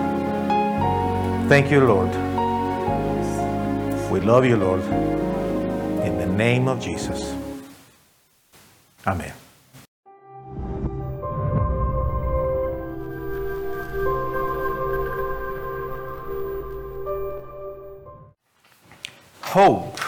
Thank 1.49 1.71
you, 1.71 1.87
Lord. 1.87 2.11
We 4.11 4.19
love 4.19 4.45
you, 4.45 4.57
Lord. 4.57 4.83
In 6.05 6.19
the 6.19 6.27
name 6.27 6.67
of 6.67 6.81
Jesus. 6.81 7.33
Amen. 9.07 9.33
Hope. 19.53 19.99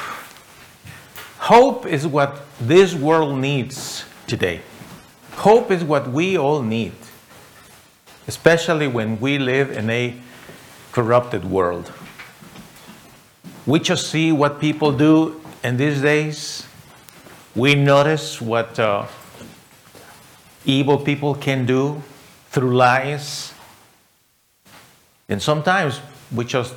Hope 1.38 1.86
is 1.86 2.06
what 2.06 2.42
this 2.60 2.94
world 2.94 3.38
needs 3.38 4.04
today. 4.26 4.60
Hope 5.32 5.70
is 5.70 5.82
what 5.82 6.10
we 6.10 6.36
all 6.36 6.60
need, 6.60 6.92
especially 8.28 8.86
when 8.86 9.18
we 9.18 9.38
live 9.38 9.70
in 9.70 9.88
a 9.88 10.14
corrupted 10.92 11.42
world. 11.46 11.90
We 13.64 13.80
just 13.80 14.10
see 14.10 14.30
what 14.30 14.60
people 14.60 14.92
do 14.92 15.40
in 15.64 15.78
these 15.78 16.02
days. 16.02 16.66
We 17.54 17.74
notice 17.74 18.42
what 18.42 18.78
uh, 18.78 19.06
evil 20.66 20.98
people 20.98 21.34
can 21.34 21.64
do 21.64 22.02
through 22.50 22.76
lies. 22.76 23.54
And 25.30 25.40
sometimes 25.40 25.98
we 26.30 26.44
just 26.44 26.74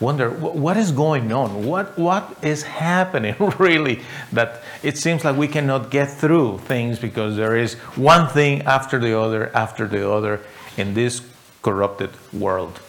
wonder 0.00 0.30
what 0.30 0.76
is 0.76 0.92
going 0.92 1.30
on? 1.32 1.66
What, 1.66 1.98
what 1.98 2.36
is 2.42 2.62
happening 2.62 3.36
really 3.58 4.00
that 4.32 4.62
it 4.82 4.96
seems 4.96 5.24
like 5.24 5.36
we 5.36 5.46
cannot 5.46 5.90
get 5.90 6.10
through 6.10 6.58
things 6.58 6.98
because 6.98 7.36
there 7.36 7.56
is 7.56 7.74
one 7.96 8.28
thing 8.28 8.62
after 8.62 8.98
the 8.98 9.18
other 9.18 9.54
after 9.54 9.86
the 9.86 10.10
other 10.10 10.40
in 10.76 10.94
this 10.94 11.22
corrupted 11.62 12.10
world. 12.32 12.80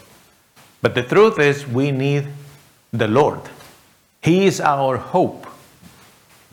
But 0.82 0.96
the 0.96 1.04
truth 1.04 1.38
is, 1.38 1.68
we 1.68 1.92
need 1.92 2.28
the 2.92 3.08
Lord. 3.08 3.42
He 4.22 4.46
is 4.46 4.60
our 4.60 4.98
hope. 4.98 5.46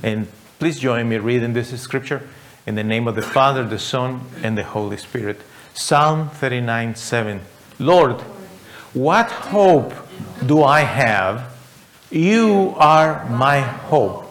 And 0.03 0.29
please 0.59 0.79
join 0.79 1.09
me 1.09 1.17
reading 1.19 1.55
this 1.55 1.79
scripture 1.81 2.29
in 2.67 2.75
the 2.75 2.85
name 2.85 3.09
of 3.09 3.15
the 3.15 3.23
Father, 3.23 3.65
the 3.65 3.79
Son, 3.79 4.21
and 4.43 4.59
the 4.59 4.65
Holy 4.65 4.97
Spirit. 4.97 5.41
Psalm 5.73 6.29
39 6.31 6.95
7. 6.95 7.41
Lord, 7.79 8.21
what 8.93 9.31
hope 9.31 9.95
do 10.45 10.63
I 10.63 10.81
have? 10.81 11.57
You 12.11 12.75
are 12.77 13.29
my 13.29 13.61
hope. 13.61 14.25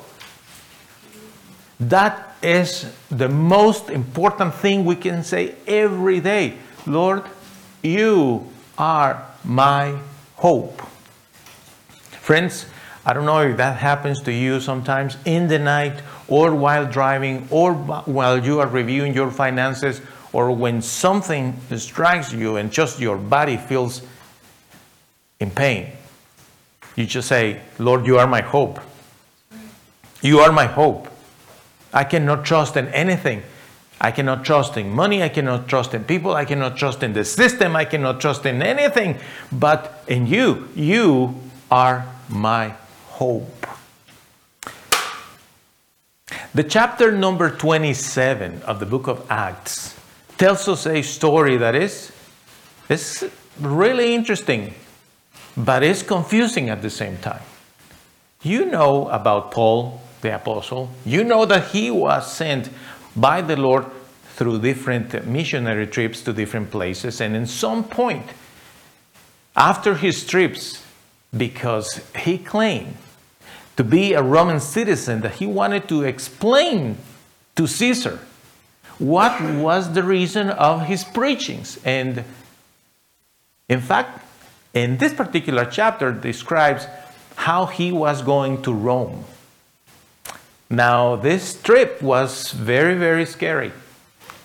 That 1.80 2.36
is 2.41 2.91
the 3.10 3.30
most 3.30 3.89
important 3.89 4.54
thing 4.56 4.86
we 4.86 4.95
can 4.95 5.23
say 5.23 5.56
every 5.67 6.19
day. 6.19 6.58
Lord, 6.86 7.23
you 7.84 8.52
are 8.78 9.26
my 9.43 10.00
hope. 10.36 10.82
Friends, 12.21 12.65
I 13.06 13.13
don't 13.13 13.26
know 13.26 13.39
if 13.39 13.58
that 13.58 13.78
happens 13.78 14.21
to 14.23 14.34
you 14.34 14.60
sometimes 14.60 15.17
in 15.23 15.47
the 15.47 15.60
night 15.60 16.02
or 16.28 16.54
while 16.54 16.86
driving 16.86 17.47
or 17.52 17.73
while 17.73 18.43
you 18.43 18.60
are 18.60 18.67
reviewing 18.67 19.13
your 19.13 19.32
finances 19.32 20.02
or 20.34 20.52
when 20.52 20.82
something 20.82 21.58
strikes 21.78 22.34
you 22.34 22.58
and 22.58 22.71
just 22.71 23.00
your 23.00 23.17
body 23.17 23.56
feels 23.56 24.02
in 25.39 25.52
pain. 25.52 25.91
You 26.95 27.06
just 27.06 27.28
say, 27.28 27.62
Lord, 27.78 28.06
you 28.06 28.17
are 28.17 28.28
my 28.28 28.41
hope. 28.41 28.80
You 30.21 30.39
are 30.39 30.52
my 30.52 30.65
hope. 30.65 31.08
I 31.93 32.04
cannot 32.04 32.43
trust 32.43 32.76
in 32.76 32.88
anything. 32.89 33.43
I 34.00 34.12
cannot 34.12 34.45
trust 34.45 34.78
in 34.78 34.91
money. 34.91 35.23
I 35.23 35.30
cannot 35.30 35.67
trust 35.67 35.93
in 35.93 36.04
people. 36.04 36.34
I 36.34 36.45
cannot 36.45 36.78
trust 36.78 37.04
in 37.04 37.13
the 37.13 37.26
system. 37.26 37.76
I 37.76 37.86
cannot 37.86 38.19
trust 38.21 38.45
in 38.45 38.62
anything 38.62 39.19
but 39.52 40.04
in 40.08 40.28
you. 40.28 40.69
You 40.76 41.36
are 41.71 42.06
my 42.30 42.73
hope. 43.08 43.67
The 46.54 46.63
chapter 46.63 47.12
number 47.12 47.50
27 47.50 48.63
of 48.63 48.80
the 48.80 48.86
book 48.86 49.08
of 49.08 49.26
Acts 49.30 49.95
tells 50.38 50.67
us 50.67 50.86
a 50.86 51.02
story 51.02 51.58
that 51.58 51.76
is, 51.76 52.12
is 52.89 53.30
really 53.60 54.13
interesting, 54.13 54.73
but 55.57 55.81
it's 55.83 56.03
confusing 56.03 56.69
at 56.69 56.81
the 56.81 56.89
same 56.89 57.17
time. 57.17 57.41
You 58.43 58.65
know 58.65 59.09
about 59.09 59.51
Paul 59.51 60.01
the 60.21 60.35
apostle. 60.35 60.89
You 61.05 61.23
know 61.23 61.45
that 61.45 61.69
he 61.69 61.91
was 61.91 62.31
sent 62.31 62.69
by 63.15 63.41
the 63.41 63.55
Lord 63.55 63.85
through 64.35 64.59
different 64.59 65.25
missionary 65.25 65.87
trips 65.87 66.21
to 66.21 66.33
different 66.33 66.69
places. 66.69 67.19
And 67.21 67.35
in 67.35 67.47
some 67.47 67.83
point, 67.83 68.25
after 69.55 69.95
his 69.95 70.25
trips, 70.25 70.83
because 71.35 72.01
he 72.15 72.37
claimed 72.37 72.95
to 73.75 73.83
be 73.83 74.13
a 74.13 74.21
Roman 74.21 74.59
citizen 74.59 75.21
that 75.21 75.35
he 75.35 75.45
wanted 75.45 75.87
to 75.89 76.03
explain 76.03 76.97
to 77.55 77.67
Caesar 77.67 78.19
what 78.99 79.39
was 79.41 79.93
the 79.93 80.03
reason 80.03 80.49
of 80.49 80.85
his 80.85 81.03
preachings. 81.03 81.79
And 81.83 82.23
in 83.69 83.81
fact, 83.81 84.23
in 84.77 84.97
this 84.97 85.13
particular 85.13 85.65
chapter 85.65 86.11
describes 86.11 86.87
how 87.35 87.65
he 87.65 87.91
was 87.91 88.21
going 88.21 88.61
to 88.61 88.71
Rome. 88.73 89.25
Now, 90.69 91.15
this 91.15 91.59
trip 91.61 92.01
was 92.01 92.51
very, 92.51 92.95
very 92.95 93.25
scary 93.25 93.71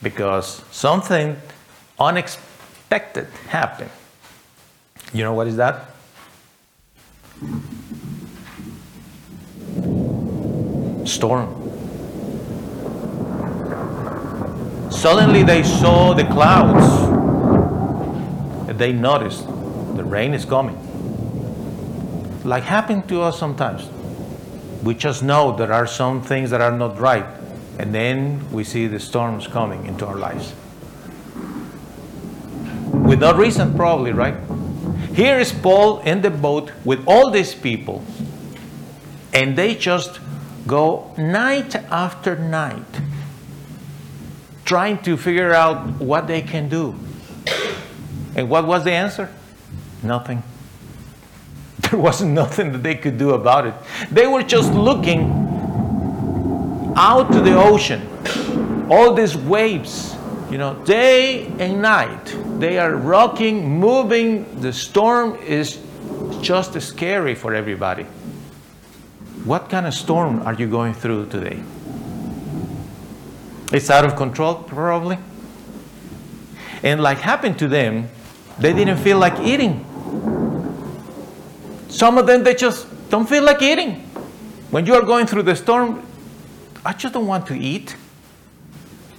because 0.02 0.62
something 0.70 1.36
unexpected 1.98 3.26
happened. 3.48 3.90
You 5.12 5.24
know 5.24 5.34
what 5.34 5.46
is 5.48 5.56
that? 5.56 5.90
Storm. 11.04 11.58
Suddenly 14.90 15.42
they 15.42 15.62
saw 15.62 16.14
the 16.14 16.24
clouds. 16.24 16.86
And 18.68 18.78
they 18.78 18.92
noticed 18.92 19.44
the 19.94 20.04
rain 20.04 20.34
is 20.34 20.44
coming. 20.44 20.76
Like 22.44 22.64
happened 22.64 23.08
to 23.08 23.22
us 23.22 23.38
sometimes. 23.38 23.88
We 24.82 24.94
just 24.94 25.22
know 25.22 25.56
there 25.56 25.72
are 25.72 25.86
some 25.86 26.22
things 26.22 26.50
that 26.50 26.60
are 26.60 26.76
not 26.76 26.98
right, 26.98 27.26
and 27.78 27.94
then 27.94 28.50
we 28.50 28.64
see 28.64 28.86
the 28.86 28.98
storms 28.98 29.46
coming 29.46 29.86
into 29.86 30.06
our 30.06 30.16
lives. 30.16 30.54
With 32.92 33.20
no 33.20 33.34
reason, 33.34 33.74
probably, 33.74 34.12
right? 34.12 34.34
Here 35.14 35.38
is 35.38 35.52
Paul 35.52 36.00
in 36.00 36.22
the 36.22 36.30
boat 36.30 36.72
with 36.84 37.04
all 37.06 37.30
these 37.30 37.54
people, 37.54 38.04
and 39.32 39.56
they 39.56 39.74
just 39.74 40.20
go 40.66 41.14
night 41.16 41.74
after 41.74 42.36
night 42.36 43.00
trying 44.64 44.98
to 45.02 45.16
figure 45.16 45.52
out 45.52 46.00
what 46.00 46.26
they 46.26 46.40
can 46.40 46.68
do. 46.68 46.94
And 48.34 48.48
what 48.48 48.66
was 48.66 48.84
the 48.84 48.92
answer? 48.92 49.28
Nothing. 50.02 50.42
There 51.90 51.98
wasn't 51.98 52.32
nothing 52.32 52.72
that 52.72 52.82
they 52.82 52.94
could 52.94 53.18
do 53.18 53.30
about 53.30 53.66
it. 53.66 53.74
They 54.10 54.26
were 54.26 54.42
just 54.42 54.72
looking 54.72 55.20
out 56.96 57.32
to 57.32 57.40
the 57.40 57.54
ocean, 57.54 58.06
all 58.90 59.14
these 59.14 59.36
waves, 59.36 60.14
you 60.50 60.58
know, 60.58 60.74
day 60.84 61.46
and 61.58 61.82
night. 61.82 62.36
They 62.58 62.78
are 62.78 62.94
rocking, 62.94 63.78
moving. 63.78 64.60
The 64.60 64.72
storm 64.72 65.36
is 65.36 65.78
just 66.40 66.80
scary 66.80 67.34
for 67.34 67.54
everybody. 67.54 68.04
What 69.44 69.68
kind 69.68 69.86
of 69.86 69.94
storm 69.94 70.42
are 70.42 70.54
you 70.54 70.68
going 70.68 70.94
through 70.94 71.26
today? 71.30 71.62
It's 73.72 73.90
out 73.90 74.04
of 74.04 74.16
control, 74.16 74.54
probably. 74.54 75.18
And 76.82 77.02
like 77.02 77.18
happened 77.18 77.58
to 77.60 77.68
them, 77.68 78.08
they 78.58 78.72
didn't 78.72 78.98
feel 78.98 79.18
like 79.18 79.40
eating. 79.40 79.84
Some 82.02 82.18
of 82.18 82.26
them, 82.26 82.42
they 82.42 82.56
just 82.56 82.88
don't 83.10 83.28
feel 83.28 83.44
like 83.44 83.62
eating. 83.62 84.00
When 84.72 84.86
you 84.86 84.94
are 84.94 85.02
going 85.02 85.24
through 85.24 85.44
the 85.44 85.54
storm, 85.54 86.04
I 86.84 86.94
just 86.94 87.14
don't 87.14 87.28
want 87.28 87.46
to 87.46 87.54
eat. 87.54 87.94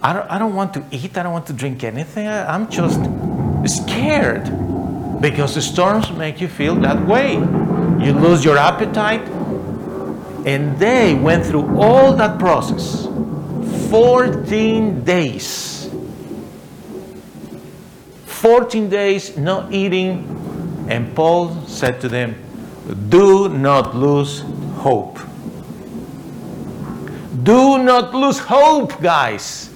I 0.01 0.11
don't, 0.11 0.29
I 0.29 0.37
don't 0.37 0.53
want 0.53 0.73
to 0.73 0.83
eat. 0.91 1.17
I 1.17 1.23
don't 1.23 1.31
want 1.31 1.47
to 1.47 1.53
drink 1.53 1.85
anything. 1.85 2.27
I, 2.27 2.53
I'm 2.53 2.69
just 2.69 2.99
scared 3.73 4.43
because 5.21 5.55
the 5.55 5.61
storms 5.61 6.11
make 6.11 6.41
you 6.41 6.49
feel 6.49 6.75
that 6.81 7.07
way. 7.07 7.35
You 7.35 8.11
lose 8.11 8.43
your 8.43 8.57
appetite. 8.57 9.25
And 10.45 10.77
they 10.77 11.13
went 11.13 11.45
through 11.45 11.79
all 11.79 12.11
that 12.17 12.37
process 12.37 13.05
14 13.91 15.05
days. 15.05 15.89
14 18.25 18.89
days 18.89 19.37
not 19.37 19.71
eating. 19.71 20.27
And 20.89 21.15
Paul 21.15 21.65
said 21.65 22.01
to 22.01 22.09
them, 22.09 22.43
Do 23.09 23.49
not 23.49 23.95
lose 23.95 24.43
hope. 24.75 25.19
Do 27.43 27.77
not 27.77 28.13
lose 28.13 28.39
hope, 28.39 29.01
guys. 29.01 29.69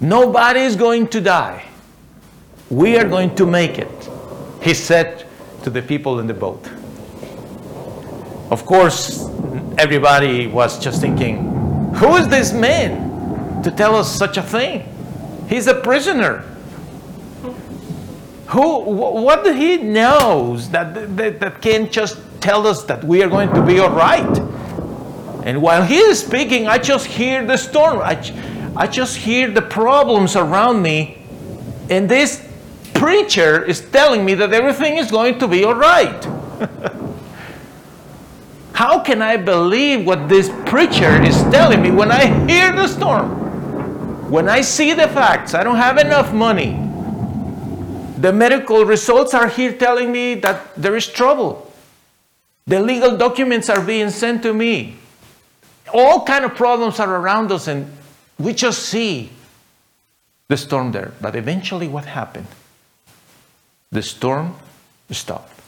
Nobody 0.00 0.60
is 0.60 0.76
going 0.76 1.08
to 1.08 1.20
die. 1.20 1.64
We 2.68 2.96
are 2.96 3.08
going 3.08 3.34
to 3.36 3.46
make 3.46 3.78
it, 3.78 4.08
he 4.62 4.74
said 4.74 5.26
to 5.62 5.70
the 5.70 5.82
people 5.82 6.20
in 6.20 6.26
the 6.26 6.34
boat. 6.34 6.68
Of 8.50 8.66
course, 8.66 9.28
everybody 9.78 10.46
was 10.46 10.78
just 10.78 11.00
thinking, 11.00 11.44
Who 11.94 12.16
is 12.16 12.28
this 12.28 12.52
man 12.52 13.62
to 13.62 13.70
tell 13.70 13.94
us 13.94 14.10
such 14.10 14.36
a 14.36 14.42
thing? 14.42 14.84
He's 15.48 15.66
a 15.66 15.74
prisoner. 15.74 16.44
Who, 18.50 18.80
what 18.80 19.44
do 19.44 19.52
he 19.52 19.76
knows 19.76 20.70
that, 20.70 21.16
that, 21.16 21.38
that 21.38 21.62
can 21.62 21.88
just 21.90 22.18
tell 22.40 22.66
us 22.66 22.82
that 22.84 23.04
we 23.04 23.22
are 23.22 23.28
going 23.28 23.52
to 23.54 23.62
be 23.62 23.78
all 23.78 23.90
right? 23.90 24.38
And 25.44 25.62
while 25.62 25.84
he 25.84 25.98
is 25.98 26.18
speaking, 26.20 26.66
I 26.66 26.78
just 26.78 27.06
hear 27.06 27.46
the 27.46 27.56
storm. 27.56 28.00
I, 28.00 28.20
I 28.76 28.88
just 28.88 29.16
hear 29.16 29.50
the 29.50 29.62
problems 29.62 30.34
around 30.34 30.82
me. 30.82 31.22
And 31.88 32.08
this 32.08 32.44
preacher 32.92 33.64
is 33.64 33.80
telling 33.90 34.24
me 34.24 34.34
that 34.34 34.52
everything 34.52 34.96
is 34.96 35.12
going 35.12 35.38
to 35.38 35.46
be 35.46 35.62
all 35.64 35.76
right. 35.76 36.24
How 38.72 38.98
can 38.98 39.22
I 39.22 39.36
believe 39.36 40.04
what 40.04 40.28
this 40.28 40.48
preacher 40.66 41.22
is 41.22 41.40
telling 41.52 41.82
me 41.82 41.92
when 41.92 42.10
I 42.10 42.26
hear 42.48 42.72
the 42.72 42.88
storm? 42.88 44.28
When 44.28 44.48
I 44.48 44.60
see 44.60 44.92
the 44.92 45.06
facts, 45.06 45.54
I 45.54 45.62
don't 45.62 45.76
have 45.76 45.98
enough 45.98 46.32
money. 46.32 46.89
The 48.20 48.34
medical 48.34 48.84
results 48.84 49.32
are 49.32 49.48
here 49.48 49.72
telling 49.72 50.12
me 50.12 50.34
that 50.34 50.74
there 50.76 50.94
is 50.94 51.06
trouble. 51.06 51.72
The 52.66 52.78
legal 52.78 53.16
documents 53.16 53.70
are 53.70 53.80
being 53.80 54.10
sent 54.10 54.42
to 54.42 54.52
me. 54.52 54.96
All 55.94 56.26
kind 56.26 56.44
of 56.44 56.54
problems 56.54 57.00
are 57.00 57.16
around 57.16 57.50
us 57.50 57.66
and 57.66 57.90
we 58.38 58.52
just 58.52 58.82
see 58.82 59.30
the 60.48 60.58
storm 60.58 60.92
there. 60.92 61.14
But 61.18 61.34
eventually 61.34 61.88
what 61.88 62.04
happened? 62.04 62.46
The 63.90 64.02
storm 64.02 64.54
stopped. 65.10 65.58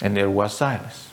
And 0.00 0.16
there 0.16 0.30
was 0.30 0.56
silence. 0.56 1.10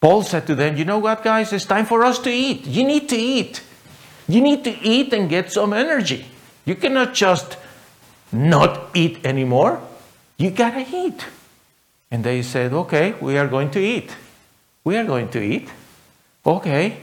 Paul 0.00 0.22
said 0.24 0.48
to 0.48 0.56
them, 0.56 0.76
You 0.76 0.84
know 0.84 0.98
what, 0.98 1.22
guys? 1.22 1.52
It's 1.52 1.64
time 1.64 1.86
for 1.86 2.04
us 2.04 2.18
to 2.18 2.30
eat. 2.30 2.66
You 2.66 2.82
need 2.82 3.08
to 3.10 3.16
eat. 3.16 3.62
You 4.26 4.40
need 4.40 4.64
to 4.64 4.76
eat 4.82 5.12
and 5.12 5.28
get 5.30 5.52
some 5.52 5.72
energy. 5.72 6.26
You 6.64 6.74
cannot 6.74 7.14
just 7.14 7.56
not 8.30 8.90
eat 8.94 9.24
anymore. 9.24 9.80
You 10.36 10.50
gotta 10.50 10.86
eat. 10.90 11.24
And 12.10 12.24
they 12.24 12.42
said, 12.42 12.72
Okay, 12.72 13.14
we 13.20 13.38
are 13.38 13.48
going 13.48 13.70
to 13.72 13.80
eat. 13.80 14.14
We 14.84 14.96
are 14.96 15.04
going 15.04 15.28
to 15.30 15.40
eat. 15.40 15.68
Okay. 16.44 16.98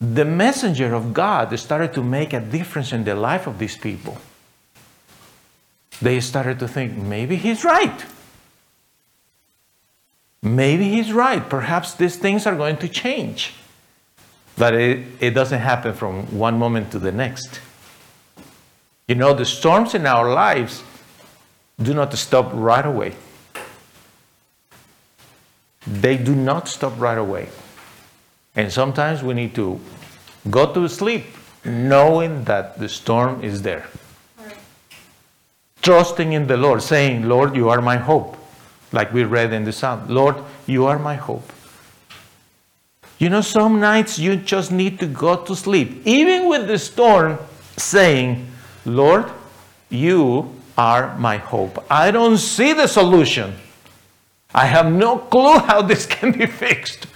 The 0.00 0.24
messenger 0.24 0.94
of 0.94 1.14
God 1.14 1.58
started 1.58 1.94
to 1.94 2.02
make 2.02 2.32
a 2.32 2.40
difference 2.40 2.92
in 2.92 3.04
the 3.04 3.14
life 3.14 3.46
of 3.46 3.58
these 3.58 3.76
people. 3.76 4.18
They 6.02 6.20
started 6.20 6.58
to 6.58 6.68
think, 6.68 6.96
maybe 6.96 7.36
he's 7.36 7.64
right. 7.64 8.04
Maybe 10.42 10.90
he's 10.90 11.12
right. 11.12 11.48
Perhaps 11.48 11.94
these 11.94 12.16
things 12.16 12.46
are 12.46 12.54
going 12.54 12.76
to 12.78 12.88
change. 12.88 13.54
But 14.58 14.74
it, 14.74 15.06
it 15.20 15.30
doesn't 15.30 15.60
happen 15.60 15.94
from 15.94 16.38
one 16.38 16.58
moment 16.58 16.90
to 16.92 16.98
the 16.98 17.12
next. 17.12 17.60
You 19.06 19.14
know, 19.14 19.34
the 19.34 19.44
storms 19.44 19.94
in 19.94 20.06
our 20.06 20.32
lives 20.32 20.82
do 21.82 21.92
not 21.92 22.12
stop 22.14 22.50
right 22.52 22.84
away. 22.84 23.14
They 25.86 26.16
do 26.16 26.34
not 26.34 26.68
stop 26.68 26.98
right 26.98 27.18
away. 27.18 27.48
And 28.56 28.72
sometimes 28.72 29.22
we 29.22 29.34
need 29.34 29.54
to 29.56 29.78
go 30.50 30.72
to 30.72 30.88
sleep 30.88 31.24
knowing 31.64 32.44
that 32.44 32.78
the 32.78 32.88
storm 32.88 33.42
is 33.42 33.62
there. 33.62 33.86
Right. 34.38 34.56
Trusting 35.82 36.32
in 36.32 36.46
the 36.46 36.56
Lord, 36.56 36.82
saying, 36.82 37.28
Lord, 37.28 37.56
you 37.56 37.68
are 37.68 37.82
my 37.82 37.96
hope. 37.96 38.36
Like 38.92 39.12
we 39.12 39.24
read 39.24 39.52
in 39.52 39.64
the 39.64 39.72
Psalm, 39.72 40.06
Lord, 40.08 40.36
you 40.66 40.86
are 40.86 40.98
my 40.98 41.16
hope. 41.16 41.52
You 43.18 43.28
know, 43.28 43.40
some 43.40 43.80
nights 43.80 44.18
you 44.18 44.36
just 44.36 44.70
need 44.70 45.00
to 45.00 45.06
go 45.06 45.36
to 45.36 45.56
sleep, 45.56 46.02
even 46.06 46.48
with 46.48 46.68
the 46.68 46.78
storm, 46.78 47.38
saying, 47.76 48.46
Lord, 48.84 49.30
you 49.90 50.52
are 50.76 51.16
my 51.18 51.36
hope. 51.36 51.84
I 51.90 52.10
don't 52.10 52.38
see 52.38 52.72
the 52.72 52.86
solution. 52.86 53.54
I 54.54 54.66
have 54.66 54.90
no 54.90 55.18
clue 55.18 55.58
how 55.58 55.82
this 55.82 56.06
can 56.14 56.32
be 56.32 56.46
fixed. 56.46 57.06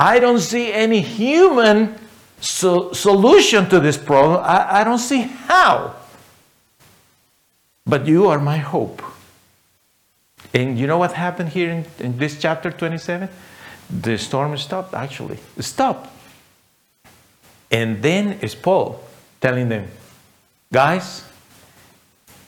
I 0.00 0.18
don't 0.20 0.40
see 0.40 0.72
any 0.72 1.00
human 1.00 1.96
so- 2.40 2.92
solution 2.92 3.68
to 3.68 3.80
this 3.80 3.96
problem. 3.96 4.40
I-, 4.44 4.80
I 4.80 4.84
don't 4.84 4.98
see 4.98 5.22
how. 5.22 5.96
But 7.86 8.06
you 8.06 8.26
are 8.28 8.38
my 8.38 8.58
hope. 8.58 9.02
And 10.54 10.78
you 10.78 10.86
know 10.86 10.98
what 10.98 11.12
happened 11.12 11.50
here 11.50 11.70
in, 11.70 11.84
in 11.98 12.18
this 12.18 12.40
chapter 12.40 12.70
27? 12.70 13.28
The 13.90 14.18
storm 14.18 14.56
stopped, 14.58 14.94
actually. 14.94 15.38
It 15.56 15.62
stopped. 15.62 16.10
And 17.70 18.02
then 18.02 18.38
is 18.40 18.54
Paul 18.54 19.02
telling 19.40 19.68
them, 19.68 19.88
guys, 20.72 21.24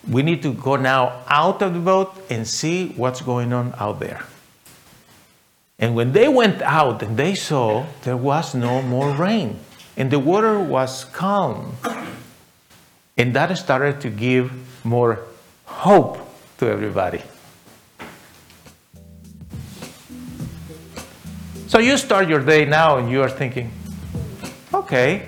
we 0.08 0.22
need 0.22 0.42
to 0.42 0.52
go 0.52 0.76
now 0.76 1.22
out 1.28 1.62
of 1.62 1.74
the 1.74 1.80
boat 1.80 2.14
and 2.30 2.46
see 2.46 2.88
what's 2.96 3.20
going 3.20 3.52
on 3.52 3.74
out 3.78 4.00
there. 4.00 4.22
And 5.78 5.94
when 5.94 6.12
they 6.12 6.28
went 6.28 6.60
out 6.62 7.02
and 7.02 7.16
they 7.16 7.34
saw 7.34 7.86
there 8.02 8.16
was 8.16 8.54
no 8.54 8.82
more 8.82 9.10
rain 9.12 9.58
and 9.96 10.10
the 10.10 10.18
water 10.18 10.58
was 10.58 11.04
calm, 11.06 11.76
and 13.16 13.34
that 13.34 13.56
started 13.56 14.00
to 14.02 14.10
give 14.10 14.52
more 14.84 15.20
hope 15.64 16.18
to 16.58 16.66
everybody. 16.66 17.22
So 21.66 21.78
you 21.78 21.96
start 21.96 22.28
your 22.28 22.40
day 22.40 22.64
now 22.64 22.98
and 22.98 23.10
you 23.10 23.22
are 23.22 23.30
thinking, 23.30 23.70
okay, 24.74 25.26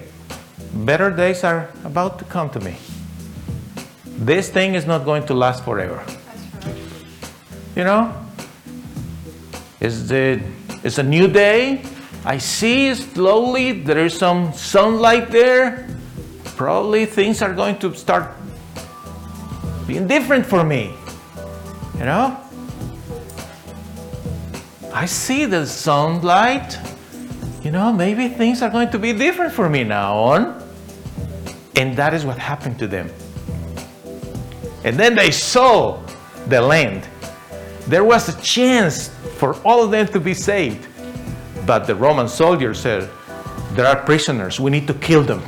better 0.75 1.11
days 1.11 1.45
are 1.45 1.71
about 1.85 2.19
to 2.19 2.25
come 2.25 2.51
to 2.51 2.61
me. 2.61 2.77
This 4.19 4.49
thing 4.49 4.75
is 4.75 4.87
not 4.87 5.05
going 5.05 5.27
to 5.27 5.35
last 5.35 5.65
forever. 5.65 6.05
You 7.75 7.85
know? 7.85 8.15
It's, 9.81 10.03
the, 10.09 10.41
it's 10.85 10.99
a 10.99 11.03
new 11.03 11.29
day. 11.29 11.83
I 12.25 12.39
see 12.39 12.95
slowly 12.95 13.73
there 13.73 14.05
is 14.07 14.17
some 14.17 14.53
sunlight 14.53 15.31
there. 15.31 15.89
Probably 16.57 17.07
things 17.07 17.43
are 17.43 17.53
going 17.53 17.79
to 17.81 17.95
start 17.95 18.31
being 19.87 20.07
different 20.07 20.47
for 20.47 20.63
me. 20.63 20.95
You 21.95 22.05
know? 22.05 22.39
I 24.93 25.07
see 25.07 25.47
the 25.47 25.67
sunlight. 25.67 26.79
You 27.65 27.71
know, 27.71 27.93
maybe 27.93 28.29
things 28.29 28.63
are 28.63 28.71
going 28.71 28.91
to 28.91 28.99
be 28.99 29.13
different 29.13 29.53
for 29.53 29.69
me 29.69 29.83
now 29.83 30.15
on. 30.15 30.62
And 31.77 31.97
that 31.97 32.15
is 32.15 32.25
what 32.25 32.39
happened 32.39 32.79
to 32.79 32.87
them. 32.87 33.11
And 34.85 34.99
then 34.99 35.15
they 35.15 35.31
saw 35.31 36.03
the 36.49 36.61
land. 36.61 37.07
There 37.87 38.05
was 38.05 38.29
a 38.29 38.41
chance 38.43 39.09
for 39.39 39.55
all 39.63 39.83
of 39.83 39.91
them 39.91 40.07
to 40.09 40.21
be 40.21 40.35
saved. 40.35 40.87
But 41.67 41.87
the 41.87 41.95
Roman 41.95 42.29
soldiers 42.29 42.81
said, 42.81 43.09
There 43.73 43.87
are 43.87 43.97
prisoners. 43.97 44.61
We 44.61 44.71
need 44.71 44.87
to 44.89 44.95
kill 44.95 45.23
them. 45.23 45.43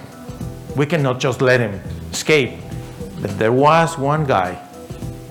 We 0.76 0.86
cannot 0.86 1.20
just 1.20 1.42
let 1.42 1.58
them 1.58 1.80
escape. 2.10 2.60
But 3.20 3.38
there 3.38 3.52
was 3.52 3.98
one 3.98 4.24
guy 4.24 4.54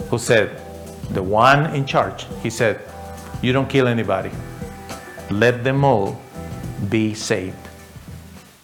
who 0.09 0.17
said, 0.17 0.59
the 1.13 1.21
one 1.21 1.67
in 1.75 1.85
charge, 1.85 2.25
he 2.41 2.49
said, 2.49 2.79
You 3.41 3.53
don't 3.53 3.69
kill 3.69 3.87
anybody. 3.87 4.31
Let 5.29 5.63
them 5.63 5.83
all 5.83 6.19
be 6.89 7.13
saved. 7.13 7.55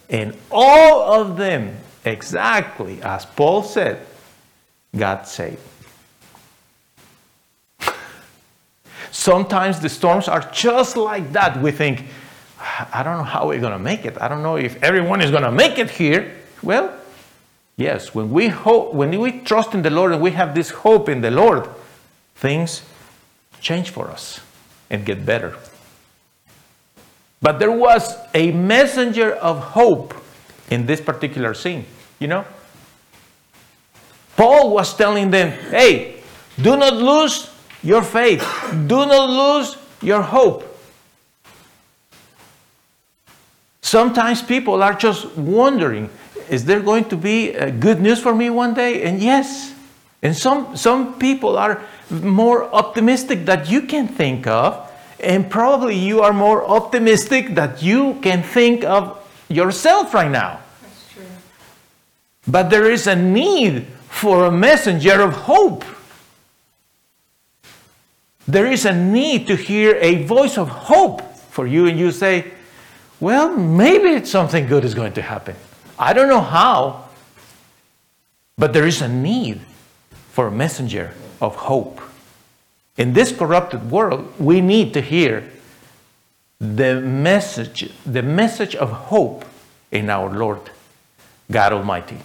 And 0.10 0.36
all 0.52 1.22
of 1.22 1.38
them, 1.38 1.76
exactly 2.10 3.02
as 3.02 3.26
Paul 3.26 3.64
said, 3.64 4.06
got 4.96 5.28
saved. 5.28 5.60
Sometimes 9.12 9.80
the 9.80 9.90
storms 9.90 10.28
are 10.28 10.42
just 10.52 10.98
like 10.98 11.32
that. 11.34 11.62
We 11.62 11.72
think, 11.72 12.06
I 12.94 13.04
don't 13.04 13.18
know 13.18 13.24
how 13.24 13.48
we're 13.48 13.60
going 13.60 13.74
to 13.74 13.80
make 13.80 14.06
it. 14.06 14.22
I 14.22 14.28
don't 14.28 14.44
know 14.44 14.58
if 14.58 14.82
everyone 14.84 15.22
is 15.22 15.32
going 15.32 15.44
to 15.44 15.52
make 15.52 15.78
it 15.78 15.90
here. 15.90 16.36
Well, 16.62 16.94
yes, 17.76 18.14
when 18.14 18.32
we 18.32 18.48
hope, 18.48 18.94
when 18.94 19.18
we 19.20 19.40
trust 19.40 19.74
in 19.74 19.82
the 19.82 19.90
Lord 19.90 20.12
and 20.12 20.22
we 20.22 20.32
have 20.32 20.54
this 20.54 20.70
hope 20.70 21.10
in 21.10 21.22
the 21.22 21.32
Lord, 21.32 21.68
things 22.36 22.84
change 23.62 23.90
for 23.90 24.10
us 24.10 24.42
and 24.90 25.06
get 25.06 25.26
better. 25.26 25.56
But 27.42 27.60
there 27.60 27.72
was 27.72 28.16
a 28.34 28.52
messenger 28.52 29.34
of 29.34 29.60
hope 29.60 30.14
in 30.70 30.86
this 30.86 31.02
particular 31.02 31.54
scene, 31.54 31.86
you 32.20 32.28
know? 32.28 32.46
Paul 34.36 34.72
was 34.72 34.96
telling 34.96 35.32
them, 35.32 35.52
hey, 35.70 36.22
do 36.62 36.78
not 36.78 36.94
lose 36.94 37.50
your 37.84 38.04
faith, 38.04 38.42
do 38.88 39.06
not 39.06 39.30
lose 39.30 39.78
your 40.02 40.22
hope. 40.22 40.66
Sometimes 43.82 44.42
people 44.42 44.84
are 44.84 44.94
just 44.94 45.36
wondering, 45.36 46.10
is 46.50 46.66
there 46.66 46.80
going 46.80 47.06
to 47.06 47.18
be 47.18 47.56
uh, 47.56 47.70
good 47.70 48.00
news 48.00 48.20
for 48.22 48.36
me 48.36 48.50
one 48.50 48.74
day? 48.74 49.04
And 49.04 49.20
yes. 49.22 49.74
And 50.22 50.36
some, 50.36 50.76
some 50.76 51.18
people 51.18 51.58
are 51.58 51.82
more 52.10 52.66
optimistic 52.74 53.46
that 53.46 53.70
you 53.70 53.82
can 53.82 54.08
think 54.08 54.48
of, 54.48 54.90
and 55.20 55.50
probably 55.50 55.96
you 55.96 56.22
are 56.22 56.34
more 56.34 56.66
optimistic 56.66 57.56
that 57.56 57.82
you 57.82 58.16
can 58.22 58.44
think 58.44 58.84
of 58.84 59.18
yourself 59.48 60.14
right 60.14 60.30
now. 60.30 60.60
But 62.50 62.72
there 62.72 62.90
is 62.90 63.06
a 63.06 63.16
need 63.16 63.86
for 64.10 64.46
a 64.46 64.52
messenger 64.52 65.22
of 65.22 65.34
hope. 65.34 65.86
There 68.48 68.66
is 68.66 68.86
a 68.86 68.94
need 68.94 69.46
to 69.48 69.56
hear 69.56 69.96
a 70.02 70.24
voice 70.24 70.58
of 70.58 70.68
hope 70.68 71.22
for 71.52 71.68
you, 71.68 71.86
and 71.86 72.00
you 72.00 72.12
say, 72.12 72.52
Well, 73.20 73.56
maybe 73.56 74.26
something 74.26 74.66
good 74.66 74.84
is 74.84 74.96
going 74.96 75.14
to 75.14 75.22
happen. 75.22 75.56
I 76.00 76.14
don't 76.14 76.28
know 76.28 76.42
how, 76.42 77.10
but 78.58 78.74
there 78.74 78.88
is 78.88 79.04
a 79.04 79.08
need 79.08 79.62
for 80.32 80.48
a 80.48 80.52
messenger 80.52 81.14
of 81.40 81.56
hope. 81.56 82.02
In 82.98 83.14
this 83.14 83.32
corrupted 83.32 83.92
world, 83.92 84.34
we 84.40 84.60
need 84.60 84.96
to 84.96 85.02
hear 85.02 85.48
the 86.60 87.00
message, 87.00 87.92
the 88.08 88.24
message 88.24 88.76
of 88.76 88.92
hope 88.92 89.46
in 89.92 90.10
our 90.10 90.32
Lord 90.32 90.72
God 91.52 91.74
Almighty. 91.74 92.18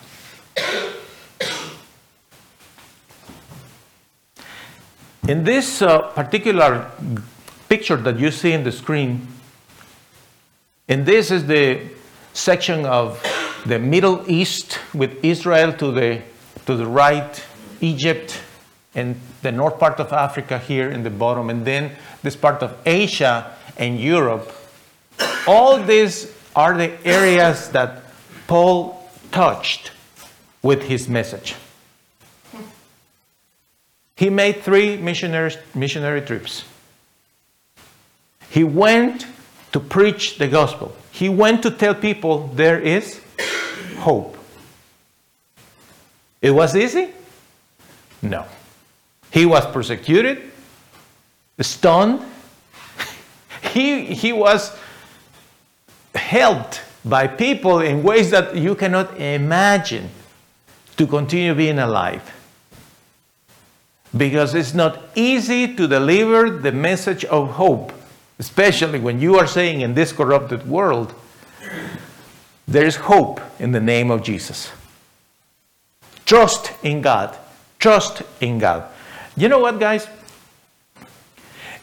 In 5.27 5.43
this 5.43 5.81
uh, 5.81 6.03
particular 6.13 6.91
picture 7.71 7.97
that 7.97 8.19
you 8.19 8.31
see 8.31 8.53
in 8.53 8.63
the 8.63 8.71
screen, 8.71 9.27
and 10.87 11.07
this 11.07 11.31
is 11.31 11.47
the 11.47 11.81
section 12.35 12.85
of 12.85 13.25
the 13.65 13.79
Middle 13.79 14.23
East 14.31 14.79
with 14.93 15.25
Israel 15.25 15.73
to 15.73 15.93
the, 15.93 16.21
to 16.67 16.77
the 16.77 16.85
right, 16.85 17.43
Egypt, 17.81 18.39
and 18.95 19.19
the 19.41 19.51
north 19.51 19.79
part 19.79 19.99
of 19.99 20.13
Africa 20.13 20.59
here 20.59 20.91
in 20.91 21.05
the 21.05 21.11
bottom, 21.11 21.49
and 21.49 21.65
then 21.65 21.93
this 22.23 22.37
part 22.37 22.63
of 22.63 22.77
Asia 22.85 23.51
and 23.79 23.99
Europe. 23.99 24.53
All 25.47 25.83
these 25.83 26.37
are 26.55 26.77
the 26.77 26.93
areas 27.07 27.71
that 27.71 28.03
Paul 28.47 29.09
touched 29.33 29.91
with 30.63 30.83
his 30.83 31.09
message. 31.09 31.55
He 34.17 34.31
made 34.31 34.63
three 34.63 34.97
missionary, 34.97 35.55
missionary 35.75 36.21
trips. 36.21 36.65
He 38.49 38.63
went 38.63 39.27
to 39.73 39.81
preach 39.81 40.39
the 40.39 40.47
gospel. 40.47 40.95
He 41.11 41.29
went 41.29 41.63
to 41.65 41.71
tell 41.71 41.95
people 41.95 42.49
there 42.55 42.79
is 42.79 43.21
hope. 43.99 44.39
It 46.41 46.51
was 46.51 46.77
easy? 46.77 47.11
No. 48.23 48.45
He 49.33 49.47
was 49.47 49.67
persecuted, 49.67 50.51
stoned. 51.61 52.21
He, 53.73 54.05
he 54.05 54.33
was 54.33 54.77
helped 56.15 56.83
by 57.05 57.27
people 57.27 57.81
in 57.81 58.05
ways 58.05 58.31
that 58.31 58.55
you 58.55 58.77
cannot 58.77 59.19
imagine 59.19 60.11
to 60.97 61.09
continue 61.09 61.55
being 61.55 61.81
alive 61.81 62.23
because 64.17 64.55
it's 64.55 64.75
not 64.75 65.03
easy 65.15 65.75
to 65.75 65.89
deliver 65.89 66.51
the 66.51 66.73
message 66.73 67.25
of 67.25 67.51
hope, 67.51 67.93
especially 68.39 69.01
when 69.01 69.21
you 69.21 69.37
are 69.37 69.47
saying 69.47 69.81
in 69.81 69.95
this 69.95 70.13
corrupted 70.13 70.67
world, 70.69 71.15
there 72.67 72.87
is 72.87 72.97
hope 72.97 73.41
in 73.59 73.73
the 73.73 73.81
name 73.81 74.11
of 74.11 74.23
Jesus. 74.23 74.71
Trust 76.25 76.73
in 76.83 77.03
God. 77.03 77.37
Trust 77.79 78.23
in 78.41 78.59
God. 78.59 78.89
You 79.37 79.49
know 79.49 79.59
what, 79.59 79.79
guys? 79.79 80.07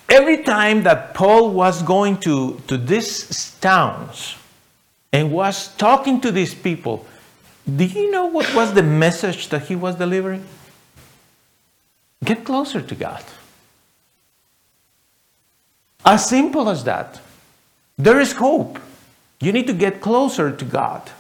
Every 0.09 0.43
time 0.43 0.83
that 0.83 1.13
Paul 1.13 1.51
was 1.51 1.83
going 1.83 2.17
to, 2.21 2.61
to 2.67 2.77
these 2.77 3.55
towns 3.61 4.35
and 5.13 5.31
was 5.31 5.73
talking 5.75 6.19
to 6.21 6.31
these 6.31 6.55
people, 6.55 7.05
do 7.75 7.85
you 7.85 8.09
know 8.09 8.25
what 8.25 8.53
was 8.55 8.73
the 8.73 8.83
message 8.83 9.49
that 9.49 9.67
he 9.67 9.75
was 9.75 9.95
delivering? 9.95 10.45
Get 12.23 12.45
closer 12.45 12.81
to 12.81 12.95
God. 12.95 13.23
As 16.05 16.27
simple 16.27 16.69
as 16.69 16.83
that. 16.83 17.19
There 17.97 18.19
is 18.19 18.33
hope. 18.33 18.79
You 19.39 19.51
need 19.51 19.67
to 19.67 19.73
get 19.73 20.01
closer 20.01 20.51
to 20.51 20.65
God. 20.65 21.11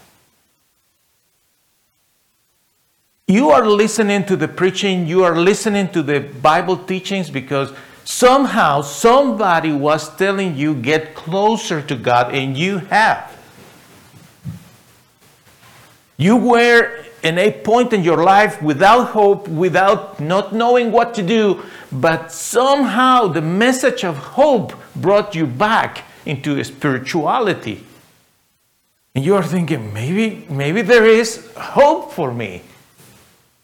You 3.27 3.49
are 3.51 3.65
listening 3.65 4.25
to 4.25 4.35
the 4.35 4.47
preaching, 4.47 5.07
you 5.07 5.23
are 5.23 5.37
listening 5.37 5.89
to 5.91 6.03
the 6.03 6.19
Bible 6.19 6.77
teachings 6.77 7.29
because 7.29 7.71
Somehow, 8.03 8.81
somebody 8.81 9.71
was 9.71 10.15
telling 10.15 10.55
you, 10.55 10.73
get 10.75 11.13
closer 11.13 11.81
to 11.81 11.95
God, 11.95 12.33
and 12.33 12.57
you 12.57 12.79
have. 12.79 13.37
You 16.17 16.35
were 16.35 17.05
in 17.23 17.37
a 17.37 17.51
point 17.51 17.93
in 17.93 18.03
your 18.03 18.23
life 18.23 18.61
without 18.61 19.09
hope, 19.09 19.47
without 19.47 20.19
not 20.19 20.53
knowing 20.53 20.91
what 20.91 21.13
to 21.15 21.21
do, 21.21 21.63
but 21.91 22.31
somehow 22.31 23.27
the 23.27 23.41
message 23.41 24.03
of 24.03 24.17
hope 24.17 24.73
brought 24.95 25.35
you 25.35 25.45
back 25.45 26.05
into 26.25 26.63
spirituality. 26.63 27.83
And 29.13 29.25
you 29.25 29.35
are 29.35 29.43
thinking, 29.43 29.93
maybe, 29.93 30.45
maybe 30.49 30.81
there 30.81 31.05
is 31.05 31.51
hope 31.55 32.13
for 32.13 32.33
me. 32.33 32.61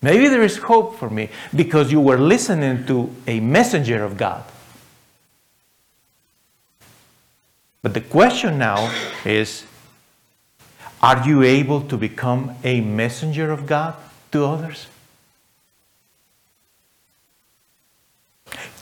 Maybe 0.01 0.27
there 0.27 0.43
is 0.43 0.57
hope 0.57 0.97
for 0.97 1.09
me 1.09 1.29
because 1.55 1.91
you 1.91 1.99
were 1.99 2.17
listening 2.17 2.85
to 2.87 3.09
a 3.25 3.39
messenger 3.39 4.03
of 4.03 4.17
God. 4.17 4.43
But 7.81 7.93
the 7.93 8.01
question 8.01 8.57
now 8.57 8.93
is 9.25 9.63
are 11.01 11.27
you 11.27 11.43
able 11.43 11.81
to 11.81 11.97
become 11.97 12.55
a 12.63 12.81
messenger 12.81 13.51
of 13.51 13.65
God 13.65 13.95
to 14.31 14.45
others? 14.45 14.87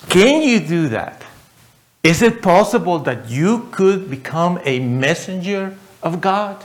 Can 0.10 0.42
you 0.44 0.60
do 0.60 0.88
that? 0.90 1.24
Is 2.04 2.22
it 2.22 2.42
possible 2.42 3.00
that 3.00 3.30
you 3.30 3.68
could 3.72 4.10
become 4.10 4.60
a 4.64 4.80
messenger 4.80 5.76
of 6.04 6.22
God? 6.22 6.64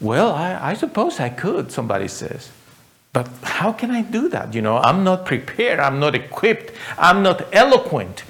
Well, 0.00 0.32
I, 0.32 0.70
I, 0.70 0.74
suppose 0.74 1.20
I 1.20 1.28
could, 1.28 1.70
somebody 1.70 2.08
says. 2.08 2.50
But 3.12 3.28
how 3.42 3.72
can 3.72 3.90
I 3.90 4.02
do 4.02 4.28
that? 4.30 4.54
You 4.54 4.62
know, 4.62 4.78
I'm 4.78 5.04
not 5.04 5.24
prepared, 5.24 5.78
I'm 5.78 6.00
not 6.00 6.14
equipped, 6.14 6.72
I'm 6.98 7.22
not 7.22 7.54
eloquent, 7.54 8.24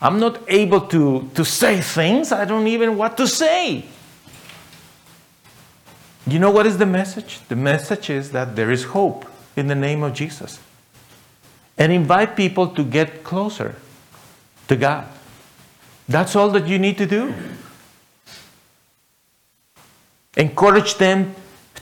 I'm 0.00 0.18
not 0.20 0.42
able 0.48 0.82
to, 0.88 1.30
to 1.34 1.44
say 1.44 1.80
things 1.80 2.32
I 2.32 2.44
don't 2.44 2.66
even 2.66 2.98
want 2.98 3.16
to 3.16 3.26
say. 3.26 3.84
You 6.26 6.38
know 6.38 6.50
what 6.50 6.66
is 6.66 6.78
the 6.78 6.86
message? 6.86 7.40
The 7.48 7.56
message 7.56 8.08
is 8.08 8.30
that 8.30 8.54
there 8.54 8.70
is 8.70 8.84
hope 8.84 9.26
in 9.56 9.66
the 9.66 9.74
name 9.74 10.02
of 10.02 10.14
Jesus. 10.14 10.60
And 11.76 11.90
invite 11.90 12.36
people 12.36 12.68
to 12.68 12.84
get 12.84 13.24
closer 13.24 13.74
to 14.68 14.76
God. 14.76 15.08
That's 16.08 16.36
all 16.36 16.50
that 16.50 16.66
you 16.66 16.78
need 16.78 16.98
to 16.98 17.06
do. 17.06 17.34
Encourage 20.36 20.94
them 20.96 21.34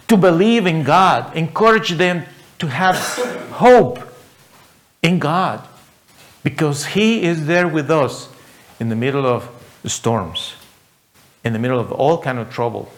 to 0.08 0.16
believe 0.16 0.66
in 0.66 0.82
God, 0.82 1.36
encourage 1.36 1.90
them 1.90 2.24
to 2.58 2.66
have 2.66 2.96
hope 3.52 4.00
in 5.02 5.18
God 5.18 5.66
because 6.42 6.86
He 6.86 7.22
is 7.22 7.46
there 7.46 7.68
with 7.68 7.90
us 7.90 8.28
in 8.80 8.88
the 8.88 8.96
middle 8.96 9.26
of 9.26 9.48
storms, 9.84 10.54
in 11.44 11.52
the 11.52 11.58
middle 11.58 11.78
of 11.78 11.92
all 11.92 12.18
kind 12.18 12.38
of 12.38 12.50
trouble. 12.50 12.90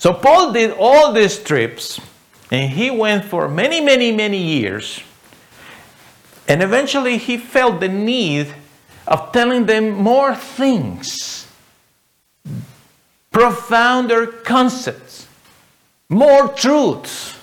So 0.00 0.14
Paul 0.14 0.52
did 0.52 0.74
all 0.78 1.12
these 1.12 1.38
trips 1.38 2.00
and 2.50 2.72
he 2.72 2.90
went 2.90 3.26
for 3.26 3.48
many, 3.48 3.82
many, 3.82 4.10
many 4.10 4.38
years. 4.38 5.02
And 6.48 6.62
eventually 6.62 7.18
he 7.18 7.36
felt 7.36 7.80
the 7.80 7.88
need 7.88 8.54
of 9.06 9.30
telling 9.30 9.66
them 9.66 9.90
more 9.90 10.34
things, 10.34 11.46
profounder 13.30 14.26
concepts, 14.26 15.28
more 16.08 16.48
truths. 16.48 17.36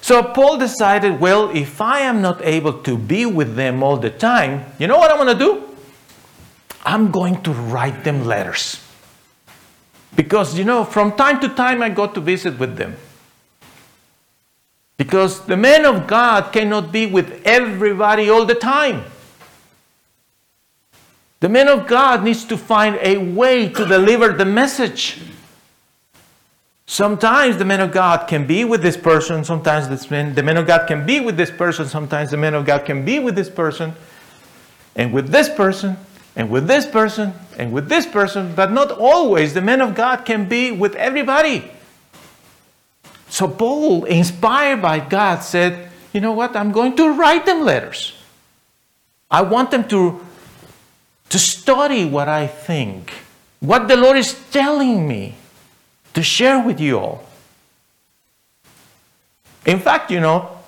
So 0.00 0.20
Paul 0.20 0.58
decided, 0.58 1.20
well, 1.20 1.48
if 1.54 1.80
I 1.80 2.00
am 2.00 2.20
not 2.20 2.44
able 2.44 2.82
to 2.82 2.98
be 2.98 3.24
with 3.24 3.54
them 3.54 3.84
all 3.84 3.98
the 3.98 4.10
time, 4.10 4.66
you 4.80 4.88
know 4.88 4.98
what 4.98 5.12
I'm 5.12 5.24
going 5.24 5.38
to 5.38 5.44
do? 5.44 5.62
I'm 6.84 7.12
going 7.12 7.40
to 7.44 7.52
write 7.52 8.02
them 8.02 8.26
letters. 8.26 8.80
Because, 10.14 10.58
you 10.58 10.64
know, 10.64 10.84
from 10.84 11.12
time 11.12 11.40
to 11.40 11.48
time 11.48 11.82
I 11.82 11.88
go 11.88 12.06
to 12.06 12.20
visit 12.20 12.58
with 12.58 12.76
them. 12.76 12.96
Because 14.96 15.44
the 15.46 15.56
man 15.56 15.84
of 15.84 16.06
God 16.06 16.52
cannot 16.52 16.92
be 16.92 17.06
with 17.06 17.42
everybody 17.44 18.28
all 18.28 18.44
the 18.44 18.54
time. 18.54 19.04
The 21.40 21.48
man 21.48 21.66
of 21.66 21.88
God 21.88 22.22
needs 22.22 22.44
to 22.44 22.56
find 22.56 22.96
a 23.00 23.16
way 23.18 23.68
to 23.68 23.84
deliver 23.84 24.28
the 24.28 24.44
message. 24.44 25.18
Sometimes 26.86 27.56
the 27.56 27.64
man 27.64 27.80
of 27.80 27.90
God 27.90 28.28
can 28.28 28.46
be 28.46 28.64
with 28.64 28.82
this 28.82 28.96
person, 28.96 29.44
sometimes 29.44 29.88
this 29.88 30.10
man, 30.10 30.34
the 30.34 30.42
man 30.42 30.56
of 30.56 30.66
God 30.66 30.86
can 30.86 31.06
be 31.06 31.20
with 31.20 31.36
this 31.36 31.50
person, 31.50 31.88
sometimes 31.88 32.30
the 32.30 32.36
man 32.36 32.54
of 32.54 32.66
God 32.66 32.84
can 32.84 33.04
be 33.04 33.18
with 33.18 33.34
this 33.34 33.48
person, 33.48 33.94
and 34.94 35.12
with 35.12 35.30
this 35.30 35.48
person, 35.48 35.96
and 36.34 36.50
with 36.50 36.66
this 36.66 36.86
person 36.86 37.34
and 37.58 37.72
with 37.72 37.88
this 37.88 38.06
person, 38.06 38.54
but 38.54 38.72
not 38.72 38.90
always. 38.90 39.54
The 39.54 39.60
man 39.60 39.80
of 39.80 39.94
God 39.94 40.24
can 40.24 40.48
be 40.48 40.72
with 40.72 40.94
everybody. 40.96 41.70
So 43.28 43.48
Paul, 43.48 44.04
inspired 44.04 44.80
by 44.80 45.00
God, 45.00 45.40
said, 45.40 45.90
You 46.12 46.20
know 46.20 46.32
what? 46.32 46.56
I'm 46.56 46.72
going 46.72 46.96
to 46.96 47.12
write 47.12 47.46
them 47.46 47.62
letters. 47.62 48.14
I 49.30 49.42
want 49.42 49.70
them 49.70 49.88
to, 49.88 50.24
to 51.30 51.38
study 51.38 52.04
what 52.04 52.28
I 52.28 52.46
think, 52.46 53.12
what 53.60 53.88
the 53.88 53.96
Lord 53.96 54.16
is 54.16 54.38
telling 54.50 55.08
me 55.08 55.34
to 56.14 56.22
share 56.22 56.62
with 56.62 56.80
you 56.80 56.98
all. 56.98 57.24
In 59.64 59.78
fact, 59.78 60.10
you 60.10 60.20
know, 60.20 60.58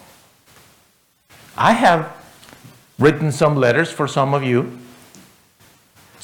I 1.56 1.72
have 1.72 2.12
written 2.98 3.32
some 3.32 3.56
letters 3.56 3.90
for 3.90 4.06
some 4.08 4.34
of 4.34 4.42
you 4.42 4.78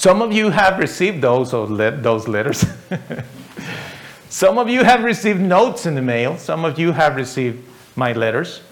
some 0.00 0.22
of 0.22 0.32
you 0.32 0.48
have 0.48 0.78
received 0.78 1.20
those, 1.20 1.50
those 1.50 2.26
letters. 2.26 2.64
Some 4.30 4.56
of 4.56 4.70
you 4.70 4.82
have 4.82 5.04
received 5.04 5.42
notes 5.42 5.84
in 5.84 5.94
the 5.94 6.00
mail. 6.00 6.38
Some 6.38 6.64
of 6.64 6.78
you 6.78 6.92
have 6.92 7.16
received 7.16 7.62
my 7.96 8.14
letters 8.14 8.62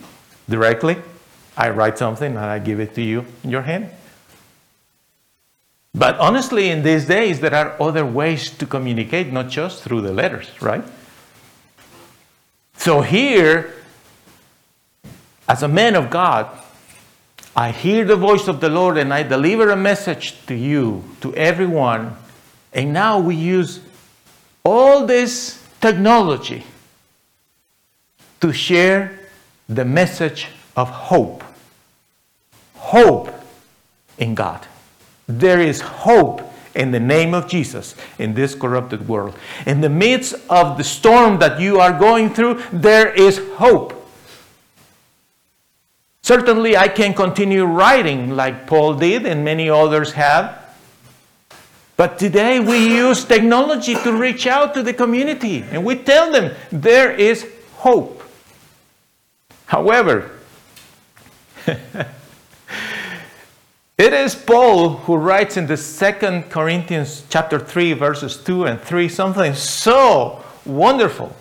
directly. 0.49 0.97
I 1.55 1.69
write 1.69 1.99
something 1.99 2.29
and 2.29 2.39
I 2.39 2.59
give 2.61 2.81
it 2.81 2.95
to 2.95 3.03
you 3.03 3.27
in 3.45 3.51
your 3.51 3.61
hand. 3.61 3.91
But 5.93 6.19
honestly, 6.19 6.71
in 6.71 6.83
these 6.83 7.05
days, 7.05 7.41
there 7.41 7.55
are 7.55 7.77
other 7.79 8.07
ways 8.07 8.49
to 8.57 8.65
communicate, 8.65 9.31
not 9.31 9.51
just 9.51 9.83
through 9.83 10.01
the 10.01 10.15
letters, 10.15 10.49
right? 10.63 10.85
So 12.79 13.03
here, 13.03 13.75
as 15.47 15.63
a 15.63 15.69
man 15.69 15.95
of 15.95 16.09
God, 16.09 16.49
I 17.59 17.73
hear 17.73 18.05
the 18.05 18.15
voice 18.15 18.47
of 18.47 18.61
the 18.61 18.69
Lord 18.69 18.97
and 18.99 19.13
I 19.13 19.25
deliver 19.25 19.71
a 19.71 19.77
message 19.77 20.37
to 20.47 20.55
you, 20.55 21.03
to 21.23 21.35
everyone. 21.35 22.17
And 22.73 22.93
now 22.93 23.19
we 23.19 23.35
use 23.35 23.81
all 24.65 25.07
this 25.07 25.61
technology 25.81 26.63
to 28.41 28.53
share 28.53 29.19
the 29.69 29.85
message 29.85 30.47
of 30.77 30.89
hope. 30.89 31.43
Hope 32.77 33.35
in 34.19 34.37
God. 34.37 34.65
There 35.27 35.61
is 35.61 35.81
hope 35.81 36.43
in 36.77 36.93
the 36.93 37.01
name 37.01 37.35
of 37.35 37.49
Jesus 37.49 37.97
in 38.21 38.35
this 38.35 38.55
corrupted 38.55 39.09
world. 39.09 39.35
In 39.67 39.81
the 39.81 39.89
midst 39.89 40.37
of 40.49 40.79
the 40.79 40.85
storm 40.85 41.41
that 41.41 41.59
you 41.59 41.81
are 41.81 41.99
going 41.99 42.33
through, 42.33 42.63
there 42.73 43.13
is 43.13 43.39
hope. 43.57 43.98
Certainly, 46.29 46.77
I 46.77 46.89
can 46.89 47.15
continue 47.15 47.65
writing 47.65 48.37
like 48.37 48.67
Paul 48.67 48.93
did 48.93 49.25
and 49.25 49.43
many 49.47 49.71
others 49.71 50.13
have. 50.13 50.63
But 51.97 52.19
today 52.19 52.61
we 52.61 52.87
use 52.87 53.25
technology 53.25 53.95
to 53.95 54.13
reach 54.13 54.47
out 54.47 54.75
to 54.75 54.83
the 54.83 54.93
community 54.93 55.65
and 55.73 55.87
we 55.87 55.97
tell 55.97 56.31
them 56.31 56.55
there 56.71 57.13
is 57.13 57.47
hope. 57.77 58.23
However, 59.65 60.31
it 61.67 62.13
is 63.97 64.35
Paul 64.35 64.97
who 65.09 65.17
writes 65.17 65.57
in 65.57 65.67
the 65.67 65.79
second 65.79 66.51
Corinthians 66.51 67.25
chapter 67.31 67.59
3 67.59 67.95
verses 67.95 68.37
2 68.37 68.67
and 68.67 68.79
3 68.79 69.09
something 69.09 69.55
so 69.55 70.45
wonderful. 70.67 71.35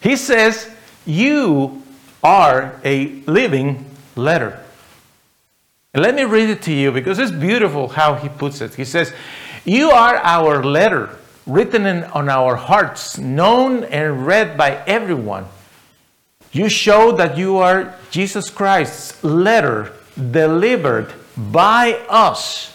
He 0.00 0.14
says, 0.14 0.70
"You 1.04 1.82
are 2.22 2.80
a 2.84 3.06
living 3.26 3.84
letter. 4.16 4.62
And 5.94 6.02
let 6.02 6.14
me 6.14 6.24
read 6.24 6.50
it 6.50 6.62
to 6.62 6.72
you 6.72 6.92
because 6.92 7.18
it's 7.18 7.32
beautiful 7.32 7.88
how 7.88 8.16
he 8.16 8.28
puts 8.28 8.60
it. 8.60 8.74
He 8.74 8.84
says, 8.84 9.14
You 9.64 9.90
are 9.90 10.16
our 10.16 10.62
letter, 10.62 11.16
written 11.46 11.86
in, 11.86 12.04
on 12.04 12.28
our 12.28 12.56
hearts, 12.56 13.16
known 13.16 13.84
and 13.84 14.26
read 14.26 14.58
by 14.58 14.82
everyone. 14.86 15.46
You 16.52 16.68
show 16.68 17.12
that 17.12 17.38
you 17.38 17.58
are 17.58 17.94
Jesus 18.10 18.50
Christ's 18.50 19.22
letter 19.24 19.92
delivered 20.16 21.12
by 21.36 21.94
us. 22.08 22.74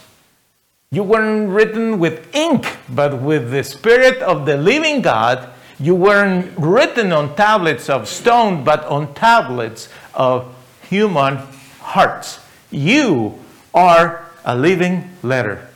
You 0.91 1.03
weren't 1.03 1.49
written 1.49 1.99
with 1.99 2.35
ink, 2.35 2.77
but 2.89 3.21
with 3.21 3.51
the 3.51 3.63
Spirit 3.63 4.21
of 4.21 4.45
the 4.45 4.57
living 4.57 5.01
God. 5.01 5.49
You 5.79 5.95
weren't 5.95 6.51
written 6.57 7.11
on 7.11 7.35
tablets 7.35 7.89
of 7.89 8.07
stone, 8.07 8.63
but 8.63 8.83
on 8.85 9.13
tablets 9.13 9.89
of 10.13 10.53
human 10.91 11.37
hearts. 11.79 12.39
You 12.69 13.39
are 13.73 14.27
a 14.43 14.55
living 14.55 15.09
letter. 15.23 15.69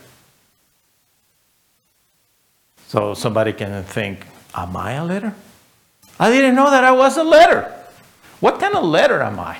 So 2.87 3.13
somebody 3.13 3.53
can 3.53 3.83
think, 3.83 4.25
Am 4.53 4.75
I 4.75 4.93
a 4.93 5.03
letter? 5.03 5.33
I 6.19 6.29
didn't 6.31 6.55
know 6.55 6.69
that 6.69 6.83
I 6.83 6.91
was 6.91 7.17
a 7.17 7.23
letter. 7.23 7.73
What 8.39 8.59
kind 8.59 8.75
of 8.75 8.83
letter 8.83 9.21
am 9.21 9.39
I? 9.39 9.57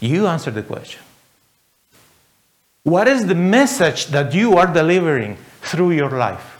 You 0.00 0.26
answer 0.26 0.50
the 0.50 0.62
question. 0.62 1.02
What 2.82 3.06
is 3.06 3.26
the 3.26 3.34
message 3.34 4.06
that 4.06 4.34
you 4.34 4.56
are 4.56 4.66
delivering 4.66 5.36
through 5.60 5.92
your 5.92 6.10
life? 6.10 6.58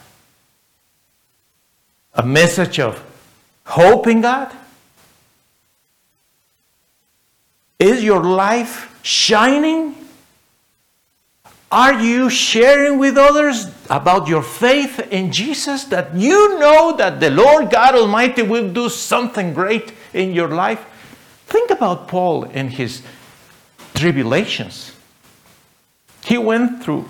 A 2.15 2.25
message 2.25 2.79
of 2.79 3.03
hope 3.65 4.07
in 4.07 4.21
God? 4.21 4.53
Is 7.81 8.05
your 8.05 8.23
life 8.23 9.01
shining? 9.03 9.97
Are 11.73 11.99
you 12.01 12.29
sharing 12.29 12.99
with 12.99 13.17
others 13.17 13.73
about 13.89 14.29
your 14.29 14.43
faith 14.43 15.01
in 15.11 15.33
Jesus 15.33 15.85
that 15.85 16.15
you 16.15 16.59
know 16.59 16.95
that 16.97 17.21
the 17.21 17.31
Lord 17.31 17.71
God 17.71 17.95
Almighty 17.95 18.43
will 18.43 18.71
do 18.71 18.89
something 18.91 19.55
great 19.55 19.95
in 20.13 20.35
your 20.35 20.49
life? 20.49 20.85
Think 21.47 21.71
about 21.71 22.07
Paul 22.07 22.45
and 22.45 22.71
his 22.71 23.03
tribulations. 23.95 24.93
He 26.25 26.37
went 26.37 26.83
through 26.83 27.09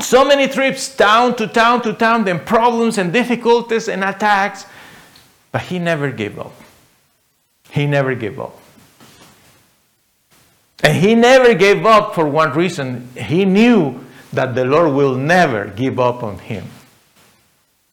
so 0.00 0.24
many 0.24 0.48
trips 0.48 0.94
town 0.94 1.36
to 1.36 1.46
town 1.46 1.82
to 1.82 1.94
town, 1.94 2.24
then 2.24 2.40
problems 2.40 2.98
and 2.98 3.12
difficulties 3.12 3.88
and 3.88 4.04
attacks, 4.04 4.66
but 5.50 5.62
he 5.62 5.78
never 5.78 6.10
gave 6.10 6.38
up. 6.38 6.52
He 7.70 7.86
never 7.86 8.14
gave 8.14 8.38
up. 8.38 8.61
And 10.82 10.96
he 10.96 11.14
never 11.14 11.54
gave 11.54 11.86
up 11.86 12.14
for 12.14 12.26
one 12.26 12.52
reason. 12.52 13.08
He 13.16 13.44
knew 13.44 14.04
that 14.32 14.54
the 14.54 14.64
Lord 14.64 14.92
will 14.94 15.14
never 15.14 15.66
give 15.66 16.00
up 16.00 16.22
on 16.22 16.38
him. 16.38 16.64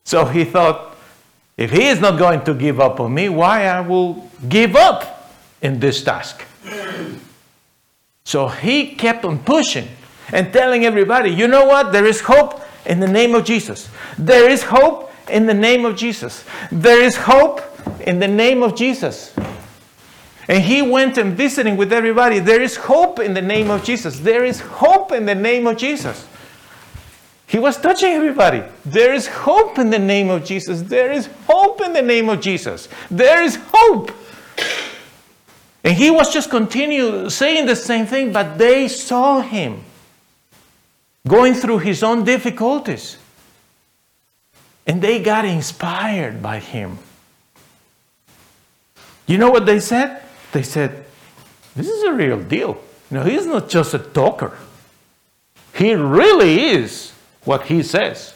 So 0.06 0.26
he 0.26 0.44
thought, 0.44 0.98
if 1.56 1.72
he 1.72 1.88
is 1.88 2.00
not 2.00 2.18
going 2.18 2.44
to 2.46 2.54
give 2.54 2.80
up 2.80 3.00
on 3.00 3.14
me, 3.14 3.30
why 3.30 3.66
I 3.66 3.82
will 3.82 4.30
give 4.48 4.76
up 4.76 5.32
in 5.62 5.80
this 5.80 6.04
task? 6.04 6.44
So 8.24 8.48
he 8.48 8.96
kept 8.96 9.26
on 9.26 9.40
pushing 9.40 9.88
and 10.32 10.54
telling 10.54 10.86
everybody, 10.86 11.32
you 11.32 11.48
know 11.48 11.66
what? 11.66 11.92
There 11.92 12.06
is 12.06 12.22
hope 12.22 12.62
in 12.86 13.00
the 13.00 13.08
name 13.08 13.36
of 13.36 13.44
Jesus. 13.44 13.90
There 14.18 14.50
is 14.50 14.64
hope 14.64 15.12
in 15.30 15.46
the 15.46 15.54
name 15.54 15.86
of 15.86 15.96
Jesus. 15.96 16.44
There 16.72 17.02
is 17.02 17.16
hope 17.18 17.62
in 18.02 18.20
the 18.20 18.28
name 18.28 18.64
of 18.64 18.76
Jesus. 18.76 19.36
And 20.50 20.64
he 20.64 20.82
went 20.82 21.20
and 21.20 21.38
visiting 21.38 21.78
with 21.78 21.94
everybody. 21.94 22.40
There 22.40 22.60
is 22.60 22.76
hope 22.76 23.20
in 23.20 23.36
the 23.36 23.42
name 23.42 23.70
of 23.70 23.84
Jesus. 23.84 24.20
There 24.20 24.44
is 24.44 24.60
hope 24.60 25.12
in 25.12 25.28
the 25.28 25.36
name 25.36 25.68
of 25.68 25.78
Jesus. 25.78 26.28
He 27.46 27.60
was 27.60 27.78
touching 27.78 28.10
everybody. 28.14 28.64
There 28.84 29.14
is 29.14 29.28
hope 29.28 29.78
in 29.78 29.92
the 29.92 30.00
name 30.00 30.32
of 30.32 30.44
Jesus. 30.44 30.82
There 30.82 31.12
is 31.12 31.30
hope 31.48 31.82
in 31.82 31.94
the 31.94 32.02
name 32.02 32.30
of 32.30 32.42
Jesus. 32.42 32.90
There 33.12 33.44
is 33.44 33.60
hope. 33.72 34.12
And 35.84 35.96
he 35.96 36.10
was 36.10 36.34
just 36.34 36.50
continue 36.50 37.30
saying 37.30 37.68
the 37.68 37.76
same 37.76 38.08
thing, 38.08 38.34
but 38.34 38.58
they 38.58 38.88
saw 38.88 39.42
him 39.42 39.84
going 41.28 41.54
through 41.54 41.80
his 41.80 42.02
own 42.02 42.24
difficulties. 42.24 43.18
And 44.88 45.00
they 45.00 45.22
got 45.22 45.46
inspired 45.46 46.42
by 46.42 46.58
him. 46.58 46.98
You 49.28 49.38
know 49.38 49.52
what 49.52 49.68
they 49.68 49.80
said? 49.80 50.24
They 50.52 50.64
said, 50.64 51.06
This 51.76 51.88
is 51.88 52.04
a 52.04 52.14
real 52.14 52.42
deal. 52.42 52.82
No, 53.12 53.24
he's 53.24 53.46
not 53.46 53.70
just 53.70 53.94
a 53.94 54.00
talker. 54.00 54.58
He 55.74 55.94
really 55.94 56.66
is 56.66 57.12
what 57.44 57.68
he 57.68 57.84
says. 57.84 58.34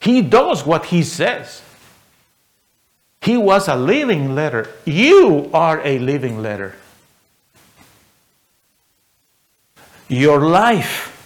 He 0.00 0.22
does 0.22 0.64
what 0.64 0.86
he 0.86 1.02
says. 1.02 1.62
He 3.22 3.36
was 3.36 3.68
a 3.68 3.76
living 3.76 4.34
letter. 4.34 4.68
You 4.84 5.50
are 5.52 5.80
a 5.84 5.98
living 5.98 6.42
letter. 6.42 6.74
Your 10.08 10.40
life 10.40 11.16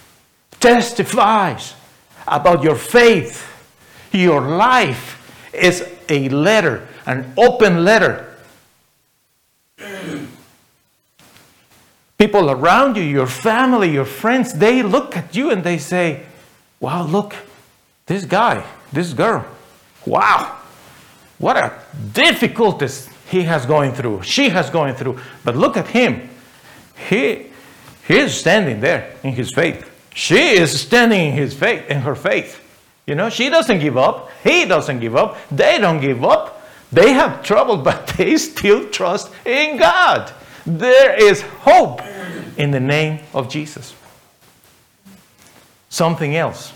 testifies 0.59 1.73
about 2.27 2.63
your 2.63 2.75
faith. 2.75 3.43
Your 4.11 4.41
life 4.41 5.51
is 5.53 5.89
a 6.09 6.29
letter, 6.29 6.87
an 7.05 7.33
open 7.37 7.83
letter 7.83 8.34
people 12.17 12.49
around 12.49 12.97
you, 12.97 13.03
your 13.03 13.27
family, 13.27 13.91
your 13.91 14.05
friends, 14.05 14.53
they 14.53 14.83
look 14.83 15.17
at 15.17 15.35
you 15.35 15.51
and 15.51 15.63
they 15.63 15.77
say, 15.77 16.23
Wow, 16.79 17.05
look, 17.05 17.35
this 18.05 18.25
guy, 18.25 18.65
this 18.91 19.13
girl, 19.13 19.45
wow, 20.05 20.57
what 21.37 21.57
a 21.57 21.73
difficulties 22.13 23.09
he 23.29 23.43
has 23.43 23.65
going 23.65 23.93
through, 23.93 24.21
she 24.23 24.49
has 24.49 24.69
going 24.69 24.95
through. 24.95 25.19
But 25.43 25.55
look 25.55 25.77
at 25.77 25.87
him. 25.87 26.29
He, 27.09 27.47
he 28.07 28.17
is 28.17 28.37
standing 28.37 28.79
there 28.79 29.15
in 29.23 29.33
his 29.33 29.51
faith. 29.53 29.89
She 30.13 30.57
is 30.57 30.79
standing 30.79 31.27
in 31.27 31.33
his 31.33 31.53
faith, 31.53 31.89
in 31.89 32.01
her 32.01 32.15
faith. 32.15 32.61
You 33.05 33.15
know, 33.15 33.29
she 33.29 33.49
doesn't 33.49 33.79
give 33.79 33.97
up. 33.97 34.29
He 34.43 34.65
doesn't 34.65 34.99
give 34.99 35.15
up. 35.15 35.37
They 35.51 35.77
don't 35.77 35.99
give 35.99 36.23
up. 36.23 36.61
They 36.91 37.13
have 37.13 37.43
trouble, 37.43 37.77
but 37.89 38.07
they 38.07 38.37
still 38.37 38.89
trust 38.89 39.31
in 39.45 39.77
God. 39.77 40.31
There 40.65 41.13
is 41.15 41.41
hope 41.41 42.01
in 42.57 42.71
the 42.71 42.79
name 42.79 43.19
of 43.33 43.49
Jesus. 43.49 43.93
Something 45.89 46.35
else. 46.35 46.73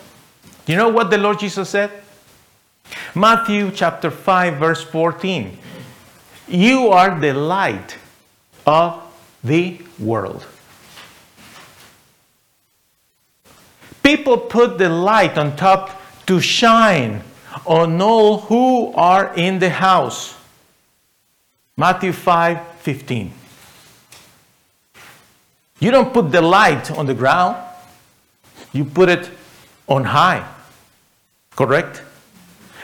You 0.68 0.76
know 0.76 0.90
what 0.90 1.10
the 1.10 1.18
Lord 1.18 1.40
Jesus 1.40 1.70
said? 1.70 1.92
Matthew 3.16 3.72
chapter 3.72 4.12
5, 4.12 4.58
verse 4.58 4.84
14. 4.84 5.58
You 6.48 6.90
are 6.90 7.20
the 7.20 7.34
light 7.34 7.98
of 8.66 9.02
the 9.44 9.82
world. 9.98 10.46
People 14.04 14.38
put 14.38 14.78
the 14.78 14.90
light 14.90 15.38
on 15.38 15.56
top 15.56 16.02
to 16.28 16.40
shine 16.40 17.24
on 17.66 18.02
all 18.02 18.42
who 18.42 18.94
are 18.94 19.34
in 19.36 19.60
the 19.60 19.70
house. 19.70 20.36
Matthew 21.76 22.12
5 22.12 22.60
15. 22.80 23.34
You 25.80 25.92
don't 25.92 26.14
put 26.14 26.32
the 26.32 26.42
light 26.42 26.92
on 26.92 27.06
the 27.06 27.14
ground, 27.14 27.58
you 28.74 28.86
put 28.86 29.10
it 29.10 29.30
on 29.88 30.04
high. 30.04 30.48
Correct? 31.56 32.04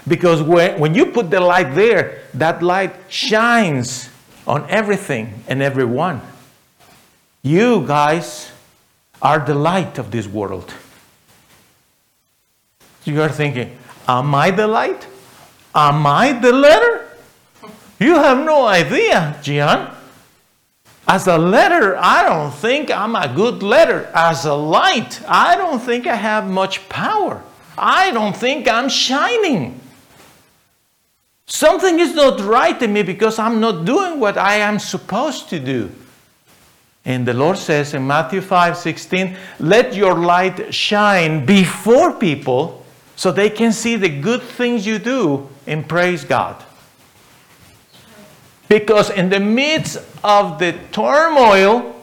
Because 0.08 0.42
when, 0.42 0.94
you 0.94 1.08
put 1.08 1.32
the 1.32 1.40
light 1.40 1.74
there, 1.76 2.24
that 2.34 2.62
light 2.62 2.94
shines 3.10 4.10
on 4.46 4.70
everything 4.70 5.44
and 5.48 5.62
everyone. 5.62 6.22
You 7.42 7.86
guys 7.86 8.52
are 9.22 9.40
the 9.40 9.56
light 9.56 9.98
of 9.98 10.12
this 10.12 10.28
world. 10.28 10.74
You 13.04 13.22
are 13.22 13.30
thinking, 13.30 13.78
Am 14.08 14.36
I 14.36 14.52
the 14.52 14.68
light? 14.68 15.08
Am 15.74 16.06
I 16.06 16.34
the 16.34 16.52
letter? 16.52 17.08
You 18.00 18.16
have 18.16 18.46
no 18.46 18.68
idea, 18.68 19.40
Gian. 19.42 19.95
As 21.08 21.28
a 21.28 21.38
letter, 21.38 21.96
I 21.98 22.24
don't 22.24 22.52
think 22.52 22.90
I'm 22.90 23.16
a 23.16 23.32
good 23.34 23.62
letter. 23.62 24.10
As 24.14 24.46
a 24.46 24.56
light, 24.56 25.22
I 25.28 25.56
don't 25.56 25.80
think 25.80 26.08
I 26.08 26.16
have 26.16 26.50
much 26.50 26.90
power. 26.90 27.44
I 27.78 28.12
don't 28.12 28.36
think 28.36 28.68
I'm 28.68 28.90
shining. 28.90 29.80
Something 31.46 32.00
is 32.00 32.16
not 32.16 32.40
right 32.40 32.82
in 32.82 32.92
me 32.92 33.04
because 33.04 33.38
I'm 33.38 33.60
not 33.60 33.86
doing 33.86 34.20
what 34.20 34.38
I 34.38 34.56
am 34.56 34.80
supposed 34.80 35.50
to 35.50 35.60
do. 35.60 35.92
And 37.06 37.28
the 37.28 37.36
Lord 37.36 37.60
says 37.60 37.94
in 37.94 38.08
Matthew 38.08 38.42
5 38.42 38.76
16, 38.76 39.38
let 39.60 39.94
your 39.94 40.16
light 40.16 40.74
shine 40.74 41.46
before 41.46 42.14
people 42.14 42.84
so 43.16 43.32
they 43.32 43.52
can 43.52 43.72
see 43.72 43.96
the 43.96 44.10
good 44.10 44.42
things 44.42 44.88
you 44.88 44.98
do 44.98 45.48
and 45.68 45.88
praise 45.88 46.24
God. 46.24 46.65
Because 48.68 49.10
in 49.10 49.30
the 49.30 49.40
midst 49.40 49.98
of 50.24 50.60
the 50.60 50.74
turmoil, 50.92 51.96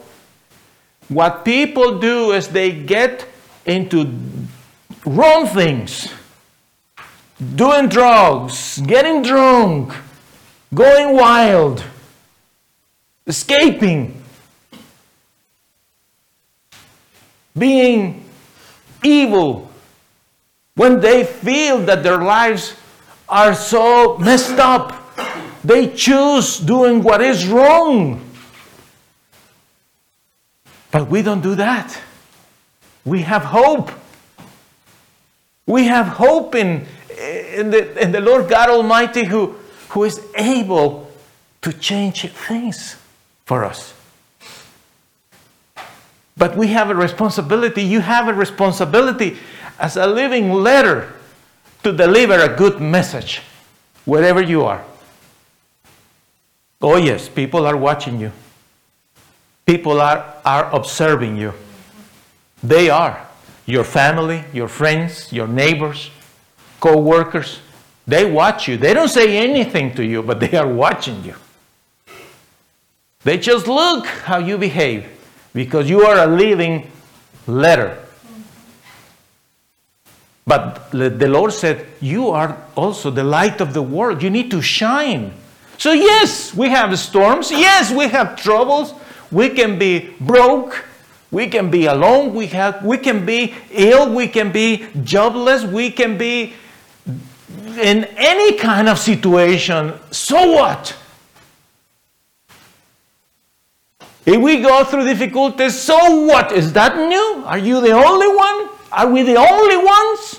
what 1.09 1.45
people 1.45 1.99
do 1.99 2.33
is 2.33 2.49
they 2.49 2.73
get 2.73 3.27
into 3.67 4.11
wrong 5.05 5.47
things, 5.47 6.13
doing 7.55 7.89
drugs, 7.89 8.79
getting 8.87 9.23
drunk, 9.23 9.93
going 10.73 11.17
wild, 11.17 11.85
escaping, 13.27 14.23
being 17.59 18.25
evil 19.03 19.71
when 20.75 21.01
they 21.01 21.25
feel 21.25 21.79
that 21.79 22.03
their 22.03 22.23
lives 22.23 22.75
are 23.29 23.55
so 23.55 24.17
messed 24.19 24.59
up 24.59 25.02
they 25.65 25.89
choose 25.89 26.59
doing 26.59 27.03
what 27.03 27.21
is 27.21 27.47
wrong. 27.47 28.21
But 30.91 31.09
we 31.09 31.23
don't 31.23 31.41
do 31.41 31.55
that. 31.55 31.99
We 33.05 33.23
have 33.23 33.45
hope. 33.45 33.91
We 35.67 35.87
have 35.87 36.07
hope 36.07 36.55
in, 36.55 36.87
in, 37.19 37.71
the, 37.71 38.01
in 38.01 38.13
the 38.13 38.21
Lord 38.21 38.49
God 38.49 38.69
Almighty 38.69 39.25
who, 39.25 39.55
who 39.91 40.05
is 40.05 40.21
able 40.37 41.11
to 41.63 41.73
change 41.73 42.29
things 42.29 42.97
for 43.47 43.65
us. 43.65 43.95
But 46.37 46.57
we 46.57 46.69
have 46.69 46.91
a 46.91 46.95
responsibility. 46.95 47.83
You 47.83 48.01
have 48.01 48.29
a 48.29 48.35
responsibility 48.35 49.39
as 49.79 49.97
a 49.97 50.07
living 50.07 50.53
letter 50.53 51.13
to 51.85 51.93
deliver 51.93 52.35
a 52.35 52.57
good 52.57 52.81
message 52.81 53.43
wherever 54.05 54.43
you 54.43 54.65
are. 54.65 54.85
Oh, 56.83 56.97
yes, 56.97 57.29
people 57.29 57.65
are 57.65 57.77
watching 57.77 58.21
you, 58.21 58.33
people 59.65 60.01
are, 60.01 60.35
are 60.45 60.75
observing 60.75 61.37
you. 61.37 61.53
They 62.63 62.91
are 62.91 63.27
your 63.67 63.85
family, 63.85 64.45
your 64.53 64.69
friends, 64.69 65.33
your 65.33 65.47
neighbors, 65.47 66.11
co 66.81 66.99
workers. 66.99 67.61
They 68.07 68.29
watch 68.29 68.67
you. 68.67 68.77
They 68.77 68.95
don't 68.95 69.09
say 69.09 69.37
anything 69.37 69.95
to 69.95 70.05
you, 70.05 70.23
but 70.23 70.41
they 70.41 70.57
are 70.57 70.67
watching 70.67 71.23
you. 71.25 71.37
They 73.23 73.39
just 73.39 73.69
look 73.69 74.07
how 74.07 74.39
you 74.39 74.59
behave 74.59 75.07
because 75.55 75.89
you 75.89 76.03
are 76.03 76.19
a 76.19 76.27
living 76.27 76.91
letter. 77.47 77.99
But 80.45 80.91
the 80.91 81.29
Lord 81.29 81.53
said, 81.53 81.87
You 82.01 82.31
are 82.31 82.57
also 82.75 83.11
the 83.11 83.23
light 83.23 83.61
of 83.61 83.75
the 83.75 83.83
world. 83.83 84.23
You 84.23 84.31
need 84.31 84.51
to 84.51 84.61
shine. 84.61 85.33
So, 85.83 85.91
yes, 85.91 86.55
we 86.55 86.69
have 86.69 86.97
storms. 86.97 87.51
Yes, 87.51 87.91
we 87.91 88.07
have 88.07 88.37
troubles. 88.37 88.95
We 89.33 89.49
can 89.49 89.81
be 89.81 90.15
broke. 90.21 90.85
We 91.33 91.49
can 91.49 91.73
be 91.73 91.87
alone. 91.87 92.35
We, 92.35 92.47
have, 92.55 92.85
we 92.85 92.99
can 92.99 93.27
be 93.27 93.57
ill. 93.73 94.15
We 94.15 94.29
can 94.29 94.53
be 94.53 94.87
jobless. 95.03 95.65
We 95.65 95.91
can 95.91 96.17
be 96.17 96.55
in 97.81 98.05
any 98.17 98.57
kind 98.59 98.89
of 98.89 98.97
situation. 98.97 99.95
So 100.13 100.53
what? 100.53 100.97
If 104.25 104.41
we 104.41 104.63
go 104.63 104.85
through 104.85 105.07
difficulties, 105.07 105.77
so 105.77 106.27
what? 106.27 106.53
Is 106.53 106.73
that 106.75 106.97
new? 106.97 107.43
Are 107.45 107.59
you 107.59 107.81
the 107.81 107.91
only 107.91 108.29
one? 108.29 108.69
Are 108.93 109.11
we 109.11 109.23
the 109.25 109.35
only 109.35 109.79
ones? 109.79 110.39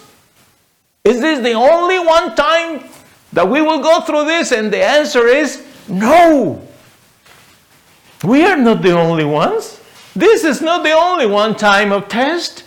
Is 1.04 1.20
this 1.20 1.39
the 1.41 1.52
only 1.52 2.00
one 2.00 2.34
time 2.34 2.93
that 3.34 3.50
we 3.50 3.62
will 3.62 3.82
go 3.82 4.02
through 4.02 4.26
this? 4.26 4.52
And 4.52 4.72
the 4.72 4.84
answer 4.84 5.28
is 5.28 5.66
no. 5.88 6.62
We 8.24 8.46
are 8.46 8.58
not 8.58 8.82
the 8.82 8.98
only 8.98 9.26
ones. 9.26 9.82
This 10.16 10.44
is 10.44 10.62
not 10.62 10.84
the 10.84 10.94
only 10.94 11.26
one 11.26 11.56
time 11.56 11.92
of 11.92 12.08
test. 12.08 12.64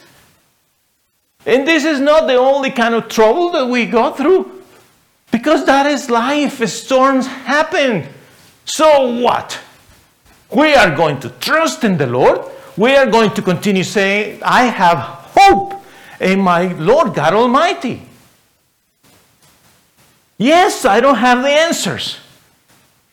And 1.46 1.66
this 1.66 1.84
is 1.84 2.00
not 2.00 2.26
the 2.26 2.34
only 2.34 2.70
kind 2.70 2.94
of 2.94 3.08
trouble 3.08 3.50
that 3.52 3.66
we 3.66 3.86
go 3.86 4.12
through. 4.12 4.62
Because 5.30 5.64
that 5.66 5.86
is 5.86 6.10
life. 6.10 6.66
Storms 6.68 7.26
happen. 7.26 8.06
So 8.64 9.20
what? 9.20 9.60
We 10.50 10.74
are 10.74 10.94
going 10.94 11.20
to 11.20 11.30
trust 11.30 11.84
in 11.84 11.96
the 11.96 12.06
Lord. 12.06 12.40
We 12.76 12.94
are 12.96 13.06
going 13.06 13.30
to 13.30 13.42
continue 13.42 13.84
saying, 13.84 14.42
I 14.42 14.64
have 14.64 14.98
hope 14.98 15.82
in 16.20 16.40
my 16.40 16.72
Lord 16.74 17.14
God 17.14 17.32
Almighty. 17.32 18.05
Yes, 20.38 20.84
I 20.84 21.00
don't 21.00 21.16
have 21.16 21.42
the 21.42 21.50
answers. 21.50 22.18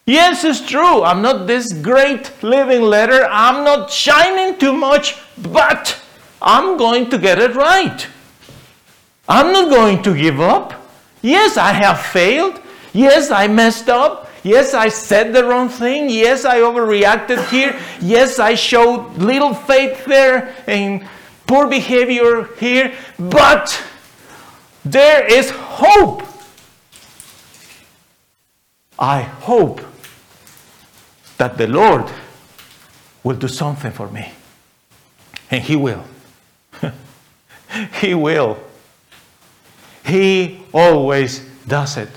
Yes, 0.05 0.43
it's 0.43 0.59
true. 0.59 1.03
I'm 1.03 1.21
not 1.21 1.47
this 1.47 1.71
great 1.71 2.32
living 2.43 2.82
letter. 2.82 3.26
I'm 3.32 3.63
not 3.63 3.89
shining 3.89 4.59
too 4.59 4.74
much, 4.74 5.15
but 5.38 6.01
I'm 6.41 6.78
going 6.78 7.09
to 7.11 7.17
get 7.17 7.39
it 7.39 7.55
right. 7.55 8.05
I'm 9.30 9.53
not 9.53 9.69
going 9.69 10.03
to 10.03 10.13
give 10.13 10.41
up. 10.41 10.74
Yes, 11.21 11.55
I 11.55 11.71
have 11.71 12.01
failed. 12.01 12.59
Yes, 12.91 13.32
I 13.32 13.47
messed 13.47 13.88
up. 13.88 14.30
Yes, 14.43 14.74
I 14.74 14.89
said 14.89 15.32
the 15.32 15.45
wrong 15.45 15.69
thing. 15.69 16.09
Yes, 16.09 16.43
I 16.43 16.59
overreacted 16.59 17.47
here. 17.47 17.80
Yes, 18.01 18.39
I 18.39 18.55
showed 18.55 19.17
little 19.17 19.53
faith 19.53 20.03
there 20.03 20.53
and 20.67 21.07
poor 21.47 21.67
behavior 21.67 22.49
here. 22.59 22.93
But 23.17 23.82
there 24.84 25.26
is 25.26 25.49
hope. 25.51 26.24
I 28.98 29.22
hope 29.22 29.82
that 31.38 31.58
the 31.58 31.68
Lord 31.68 32.10
will 33.24 33.36
do 33.36 33.48
something 33.48 33.91
for 33.91 34.08
me. 34.10 34.32
And 35.50 35.64
He 35.64 35.76
will. 35.76 36.04
he 38.02 38.14
will. 38.14 38.58
He 40.06 40.64
always 40.74 41.39
does 41.68 41.98
it. 41.98 42.10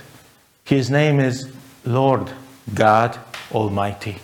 His 0.64 0.90
name 0.90 1.20
is 1.20 1.50
Lord 1.84 2.30
God 2.74 3.18
Almighty. 3.52 4.18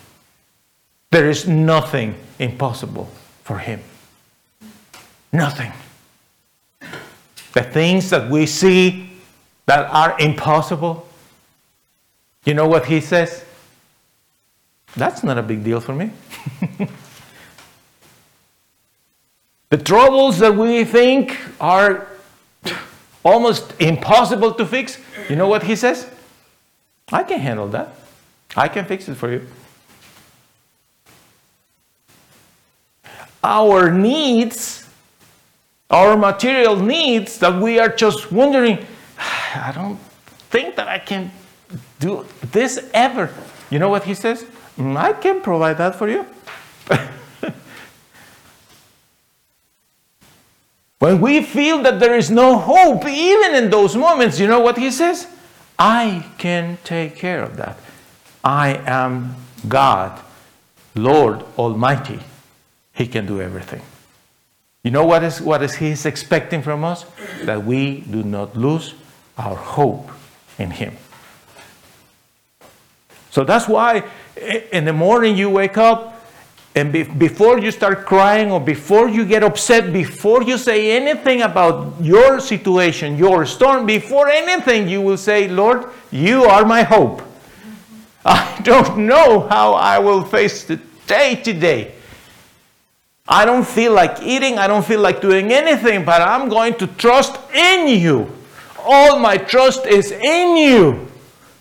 There 1.10 1.28
is 1.28 1.46
nothing 1.46 2.16
impossible 2.38 3.10
for 3.44 3.58
Him. 3.58 3.80
Nothing. 5.32 5.72
The 7.52 7.62
things 7.62 8.10
that 8.10 8.30
we 8.30 8.46
see 8.46 9.10
that 9.66 9.88
are 9.90 10.18
impossible, 10.18 11.06
you 12.44 12.54
know 12.54 12.66
what 12.66 12.86
He 12.86 13.00
says? 13.00 13.44
That's 14.96 15.22
not 15.22 15.38
a 15.38 15.42
big 15.42 15.64
deal 15.64 15.80
for 15.80 15.94
me. 15.94 16.10
the 19.70 19.78
troubles 19.78 20.38
that 20.38 20.54
we 20.54 20.84
think 20.84 21.38
are 21.60 22.08
almost 23.24 23.72
impossible 23.80 24.52
to 24.54 24.66
fix, 24.66 24.98
you 25.28 25.36
know 25.36 25.48
what 25.48 25.62
He 25.62 25.76
says? 25.76 26.08
I 27.10 27.22
can 27.22 27.40
handle 27.40 27.68
that. 27.68 27.94
I 28.56 28.68
can 28.68 28.84
fix 28.84 29.08
it 29.08 29.14
for 29.14 29.30
you. 29.30 29.46
Our 33.44 33.90
needs, 33.90 34.88
our 35.90 36.16
material 36.16 36.76
needs 36.76 37.38
that 37.38 37.60
we 37.60 37.78
are 37.78 37.88
just 37.88 38.30
wondering, 38.30 38.84
I 39.54 39.72
don't 39.74 39.98
think 40.50 40.76
that 40.76 40.88
I 40.88 40.98
can 40.98 41.32
do 42.02 42.26
this 42.50 42.90
ever. 42.92 43.32
You 43.70 43.78
know 43.78 43.88
what 43.88 44.04
he 44.04 44.14
says? 44.14 44.44
Mm, 44.76 44.96
I 44.96 45.12
can 45.14 45.40
provide 45.40 45.78
that 45.78 45.94
for 45.94 46.08
you. 46.08 46.26
when 50.98 51.20
we 51.20 51.42
feel 51.42 51.82
that 51.82 52.00
there 52.00 52.16
is 52.16 52.30
no 52.30 52.58
hope, 52.58 53.06
even 53.06 53.54
in 53.54 53.70
those 53.70 53.96
moments, 53.96 54.38
you 54.40 54.46
know 54.48 54.60
what 54.60 54.76
he 54.76 54.90
says? 54.90 55.28
I 55.78 56.26
can 56.38 56.78
take 56.84 57.16
care 57.16 57.42
of 57.42 57.56
that. 57.56 57.78
I 58.44 58.82
am 58.86 59.36
God, 59.68 60.20
Lord 60.94 61.44
Almighty. 61.56 62.20
He 62.92 63.06
can 63.06 63.26
do 63.26 63.40
everything. 63.40 63.82
You 64.82 64.90
know 64.90 65.06
what 65.06 65.22
is 65.22 65.40
what 65.40 65.62
is 65.62 65.76
He 65.76 65.90
is 65.90 66.04
expecting 66.06 66.60
from 66.62 66.82
us? 66.84 67.06
That 67.44 67.64
we 67.64 68.00
do 68.00 68.22
not 68.24 68.56
lose 68.56 68.94
our 69.38 69.54
hope 69.54 70.10
in 70.58 70.72
Him. 70.72 70.96
So 73.32 73.44
that's 73.44 73.66
why 73.66 74.04
eh, 74.36 74.60
in 74.72 74.84
the 74.84 74.92
morning 74.92 75.36
you 75.36 75.48
wake 75.48 75.78
up 75.78 76.22
and 76.74 76.92
be, 76.92 77.02
before 77.02 77.58
you 77.58 77.70
start 77.70 78.04
crying 78.04 78.50
or 78.50 78.60
before 78.60 79.08
you 79.08 79.24
get 79.24 79.42
upset, 79.42 79.90
before 79.90 80.42
you 80.42 80.58
say 80.58 80.94
anything 80.94 81.40
about 81.40 81.94
your 81.98 82.40
situation, 82.40 83.16
your 83.16 83.46
storm, 83.46 83.86
before 83.86 84.28
anything, 84.28 84.86
you 84.86 85.00
will 85.00 85.16
say, 85.16 85.48
Lord, 85.48 85.86
you 86.10 86.44
are 86.44 86.66
my 86.66 86.82
hope. 86.82 87.22
I 88.24 88.60
don't 88.64 89.06
know 89.06 89.48
how 89.48 89.72
I 89.72 89.98
will 89.98 90.24
face 90.24 90.64
the 90.64 90.78
day 91.06 91.36
today. 91.36 91.94
I 93.26 93.46
don't 93.46 93.66
feel 93.66 93.94
like 93.94 94.22
eating, 94.22 94.58
I 94.58 94.66
don't 94.66 94.84
feel 94.84 95.00
like 95.00 95.22
doing 95.22 95.52
anything, 95.52 96.04
but 96.04 96.20
I'm 96.20 96.50
going 96.50 96.74
to 96.74 96.86
trust 96.86 97.38
in 97.54 97.88
you. 97.88 98.30
All 98.84 99.18
my 99.18 99.38
trust 99.38 99.86
is 99.86 100.12
in 100.12 100.56
you. 100.56 101.08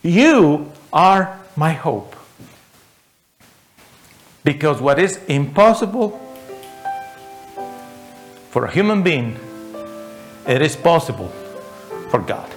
You 0.04 0.70
are 0.92 1.41
my 1.56 1.74
hope. 1.74 2.16
Because 4.44 4.82
what 4.82 5.00
is 5.00 5.18
impossible 5.28 6.20
for 8.50 8.66
a 8.66 8.72
human 8.72 9.04
being, 9.04 9.38
it 10.48 10.62
is 10.62 10.76
possible 10.76 11.30
for 12.10 12.20
God. 12.20 12.50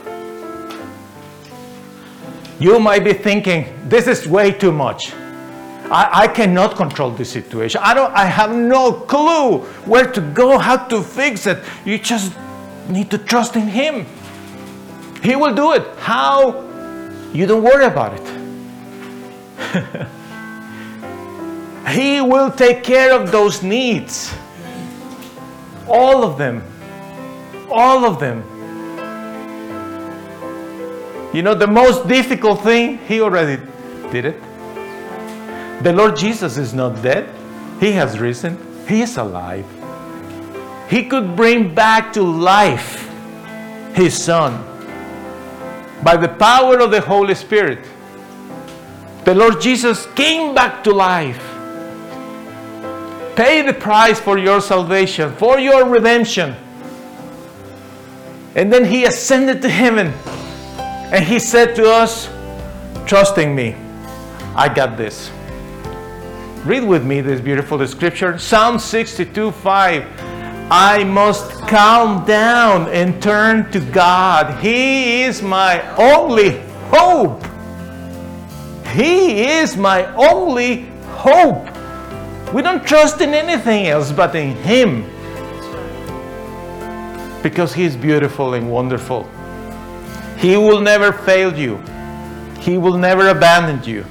You 2.59 2.79
might 2.79 3.05
be 3.05 3.13
thinking, 3.13 3.67
this 3.89 4.07
is 4.07 4.27
way 4.27 4.53
too 4.53 4.73
much. 4.73 5.13
I, 5.91 6.25
I, 6.25 6.29
cannot 6.29 6.77
control 6.77 7.11
this 7.11 7.31
situation. 7.31 7.81
I 7.85 7.93
don't 7.93 8.11
I 8.15 8.25
have 8.25 8.55
no 8.57 8.93
clue 8.93 9.59
where 9.85 10.11
to 10.11 10.21
go, 10.21 10.57
how 10.57 10.77
to 10.89 11.03
fix 11.03 11.47
it. 11.47 11.63
You 11.85 11.99
just 11.99 12.33
need 12.89 13.11
to 13.11 13.19
trust 13.19 13.55
in 13.57 13.69
him. 13.69 14.07
He 15.23 15.37
will 15.37 15.55
do 15.55 15.73
it. 15.73 15.87
How? 15.99 16.63
You 17.35 17.47
don't 17.47 17.63
worry 17.63 17.85
about 17.85 18.15
it. 18.15 18.34
He 21.95 22.21
will 22.21 22.51
take 22.51 22.83
care 22.83 23.13
of 23.15 23.31
those 23.31 23.63
needs. 23.63 24.35
All 25.87 26.25
of 26.25 26.39
them. 26.39 26.63
All 27.71 28.05
of 28.05 28.19
them. 28.19 28.43
You 31.33 31.43
know, 31.43 31.55
the 31.55 31.67
most 31.67 32.09
difficult 32.09 32.63
thing, 32.63 32.99
He 33.07 33.21
already 33.21 33.63
did 34.11 34.25
it. 34.25 34.43
The 35.83 35.93
Lord 35.93 36.17
Jesus 36.17 36.57
is 36.57 36.75
not 36.75 37.01
dead, 37.03 37.29
He 37.79 37.93
has 37.93 38.19
risen, 38.19 38.59
He 38.89 39.03
is 39.03 39.17
alive. 39.17 39.67
He 40.89 41.05
could 41.05 41.37
bring 41.37 41.75
back 41.75 42.13
to 42.15 42.23
life 42.23 43.09
His 43.95 44.21
Son 44.21 44.65
by 46.03 46.17
the 46.17 46.29
power 46.29 46.81
of 46.81 46.91
the 46.91 47.01
Holy 47.01 47.35
Spirit. 47.35 47.85
The 49.25 49.35
Lord 49.35 49.61
Jesus 49.61 50.07
came 50.15 50.55
back 50.55 50.85
to 50.85 50.93
life. 50.93 51.43
Pay 53.37 53.63
the 53.63 53.73
price 53.73 54.21
for 54.21 54.37
your 54.37 54.61
salvation, 54.61 55.35
for 55.37 55.59
your 55.59 55.89
redemption. 55.89 56.55
And 58.55 58.73
then 58.73 58.85
he 58.85 59.07
ascended 59.07 59.63
to 59.63 59.69
heaven. 59.69 60.09
And 61.13 61.25
he 61.25 61.39
said 61.39 61.75
to 61.77 61.91
us, 61.91 62.29
trusting 63.07 63.55
me, 63.55 63.77
I 64.55 64.73
got 64.73 64.97
this. 64.97 65.31
Read 66.65 66.85
with 66.85 67.05
me 67.05 67.21
this 67.21 67.41
beautiful 67.41 67.85
scripture 67.87 68.39
Psalm 68.39 68.79
62 68.79 69.51
5. 69.53 70.05
I 70.71 71.03
must 71.05 71.51
calm 71.69 72.25
down 72.27 72.89
and 72.89 73.23
turn 73.23 73.71
to 73.73 73.81
God. 73.81 74.63
He 74.63 75.23
is 75.23 75.43
my 75.43 75.83
only 75.97 76.61
hope. 76.89 77.43
He 78.95 79.43
is 79.43 79.77
my 79.77 80.07
only 80.15 80.83
hope. 81.19 81.67
We 82.55 82.63
don't 82.63 82.87
trust 82.87 83.21
in 83.21 83.35
anything 83.35 83.89
else 83.89 84.13
but 84.13 84.37
in 84.37 84.55
Him. 84.59 85.03
Because 87.43 87.75
He 87.75 87.83
is 87.83 87.97
beautiful 87.97 88.55
and 88.55 88.71
wonderful. 88.71 89.29
He 90.39 90.57
will 90.57 90.81
never 90.81 91.13
fail 91.13 91.59
you, 91.59 91.83
He 92.61 92.79
will 92.79 92.97
never 92.97 93.31
abandon 93.31 93.83
you. 93.83 94.07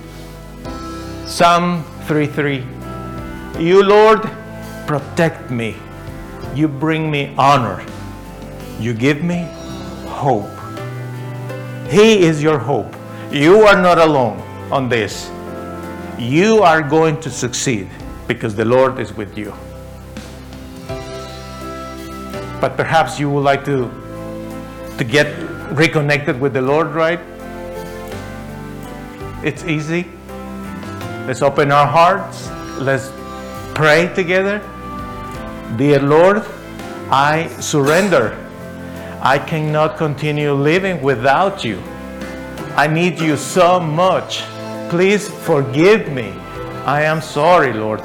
Psalm 1.26 1.86
3 2.08 2.28
3. 2.28 2.66
You, 3.60 3.84
Lord, 3.84 4.30
protect 4.86 5.50
me. 5.50 5.78
You 6.54 6.68
bring 6.68 7.10
me 7.10 7.34
honor. 7.38 7.86
You 8.80 8.94
give 8.94 9.24
me 9.24 9.48
hope. 10.08 10.50
He 11.90 12.24
is 12.26 12.44
your 12.44 12.58
hope. 12.60 12.94
You 13.32 13.62
are 13.62 13.82
not 13.82 13.98
alone 13.98 14.44
on 14.72 14.90
this. 14.90 15.30
You 16.18 16.62
are 16.62 16.82
going 16.82 17.20
to 17.22 17.30
succeed 17.30 17.90
because 18.28 18.56
the 18.56 18.66
Lord 18.66 19.00
is 19.00 19.14
with 19.14 19.38
you. 19.38 19.54
But 22.62 22.78
perhaps 22.78 23.20
you 23.20 23.30
would 23.30 23.44
like 23.44 23.66
to, 23.66 23.92
to 24.98 25.04
get 25.04 25.28
reconnected 25.72 26.40
with 26.40 26.54
the 26.54 26.62
Lord, 26.62 26.88
right? 26.90 27.20
It's 29.44 29.66
easy. 29.66 30.08
Let's 31.28 31.42
open 31.42 31.72
our 31.72 31.88
hearts. 31.88 32.50
Let's 32.80 33.12
pray 33.76 34.12
together. 34.16 34.60
Dear 35.78 36.00
Lord, 36.00 36.46
I 37.10 37.48
surrender. 37.60 38.40
I 39.22 39.40
cannot 39.40 39.98
continue 39.98 40.54
living 40.54 41.02
without 41.02 41.64
you. 41.64 41.82
I 42.76 42.88
need 42.88 43.20
you 43.20 43.36
so 43.38 43.80
much. 43.80 44.44
Please 44.94 45.28
forgive 45.28 46.12
me. 46.12 46.30
I 46.86 47.02
am 47.02 47.20
sorry, 47.20 47.74
Lord. 47.74 48.00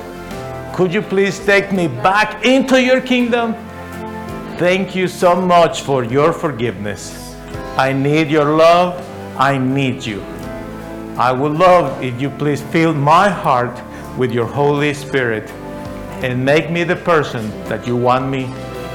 Could 0.74 0.94
you 0.94 1.02
please 1.02 1.38
take 1.38 1.70
me 1.70 1.86
back 1.86 2.46
into 2.46 2.82
your 2.82 3.02
kingdom? 3.02 3.52
Thank 4.56 4.96
you 4.96 5.06
so 5.06 5.38
much 5.38 5.82
for 5.82 6.02
your 6.02 6.32
forgiveness. 6.32 7.36
I 7.76 7.92
need 7.92 8.30
your 8.30 8.56
love. 8.56 9.06
I 9.36 9.58
need 9.58 10.02
you. 10.02 10.22
I 11.18 11.30
would 11.30 11.52
love 11.52 12.02
if 12.02 12.18
you 12.18 12.30
please 12.30 12.62
fill 12.62 12.94
my 12.94 13.28
heart 13.28 13.78
with 14.16 14.32
your 14.32 14.46
Holy 14.46 14.94
Spirit 14.94 15.50
and 16.24 16.42
make 16.42 16.70
me 16.70 16.84
the 16.84 16.96
person 16.96 17.50
that 17.64 17.86
you 17.86 17.96
want 17.96 18.30
me 18.30 18.46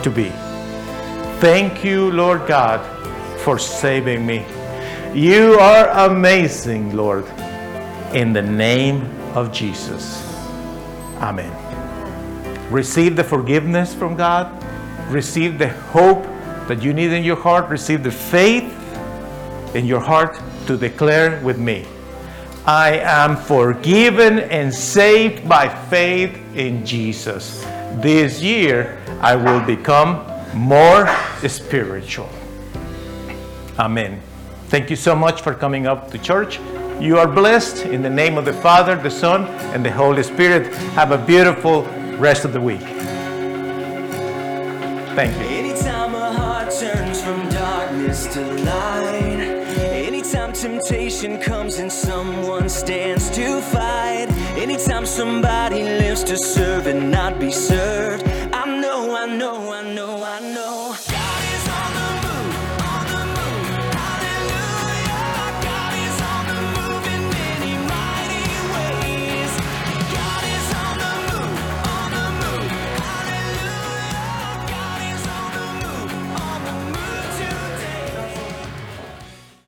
to 0.01 0.09
be. 0.09 0.29
Thank 1.39 1.85
you, 1.85 2.09
Lord 2.09 2.47
God, 2.47 2.81
for 3.41 3.59
saving 3.59 4.25
me. 4.25 4.47
You 5.13 5.59
are 5.59 5.89
amazing, 6.09 6.95
Lord. 6.95 7.31
In 8.13 8.31
the 8.31 8.41
name 8.41 9.03
of 9.33 9.51
Jesus. 9.51 10.23
Amen. 11.17 11.51
Receive 12.71 13.15
the 13.15 13.23
forgiveness 13.23 13.93
from 13.93 14.15
God. 14.15 14.63
Receive 15.09 15.57
the 15.57 15.69
hope 15.69 16.23
that 16.67 16.83
you 16.83 16.93
need 16.93 17.11
in 17.11 17.23
your 17.23 17.35
heart. 17.35 17.69
Receive 17.69 18.03
the 18.03 18.11
faith 18.11 18.71
in 19.75 19.85
your 19.85 19.99
heart 19.99 20.39
to 20.67 20.77
declare 20.77 21.41
with 21.43 21.57
me 21.57 21.85
I 22.65 22.99
am 22.99 23.35
forgiven 23.35 24.39
and 24.39 24.73
saved 24.73 25.49
by 25.49 25.67
faith 25.67 26.39
in 26.55 26.85
Jesus. 26.85 27.61
This 27.95 28.41
year, 28.41 29.01
I 29.19 29.35
will 29.35 29.59
become 29.59 30.25
more 30.53 31.09
spiritual. 31.45 32.29
Amen. 33.77 34.21
Thank 34.67 34.89
you 34.89 34.95
so 34.95 35.13
much 35.13 35.41
for 35.41 35.53
coming 35.53 35.87
up 35.87 36.09
to 36.11 36.17
church. 36.17 36.59
You 36.99 37.17
are 37.17 37.27
blessed 37.27 37.85
in 37.85 38.01
the 38.01 38.09
name 38.09 38.37
of 38.37 38.45
the 38.45 38.53
Father, 38.53 38.95
the 38.95 39.11
Son, 39.11 39.45
and 39.73 39.83
the 39.83 39.91
Holy 39.91 40.23
Spirit. 40.23 40.73
Have 40.93 41.11
a 41.11 41.17
beautiful 41.17 41.83
rest 42.17 42.45
of 42.45 42.53
the 42.53 42.61
week. 42.61 42.81
Thank 45.15 45.35
you. 45.37 45.45
Anytime 45.45 46.15
a 46.15 46.33
heart 46.33 46.71
turns 46.71 47.21
from 47.21 47.49
darkness 47.49 48.25
to 48.33 48.41
light, 48.63 49.39
anytime 49.79 50.53
temptation 50.53 51.39
comes 51.41 51.79
and 51.79 51.91
someone 51.91 52.69
stands 52.69 53.29
to 53.31 53.59
fight, 53.61 54.27
anytime 54.55 55.05
somebody 55.05 55.83
lives 55.83 56.23
to 56.23 56.37
serve 56.37 56.87
and 56.87 57.11
not 57.11 57.39
be 57.39 57.51
served, 57.51 58.25
I 58.53 58.65
know, 58.79 59.15
I 59.15 59.25
know, 59.25 59.73
I 59.73 59.83
know. 59.91 60.52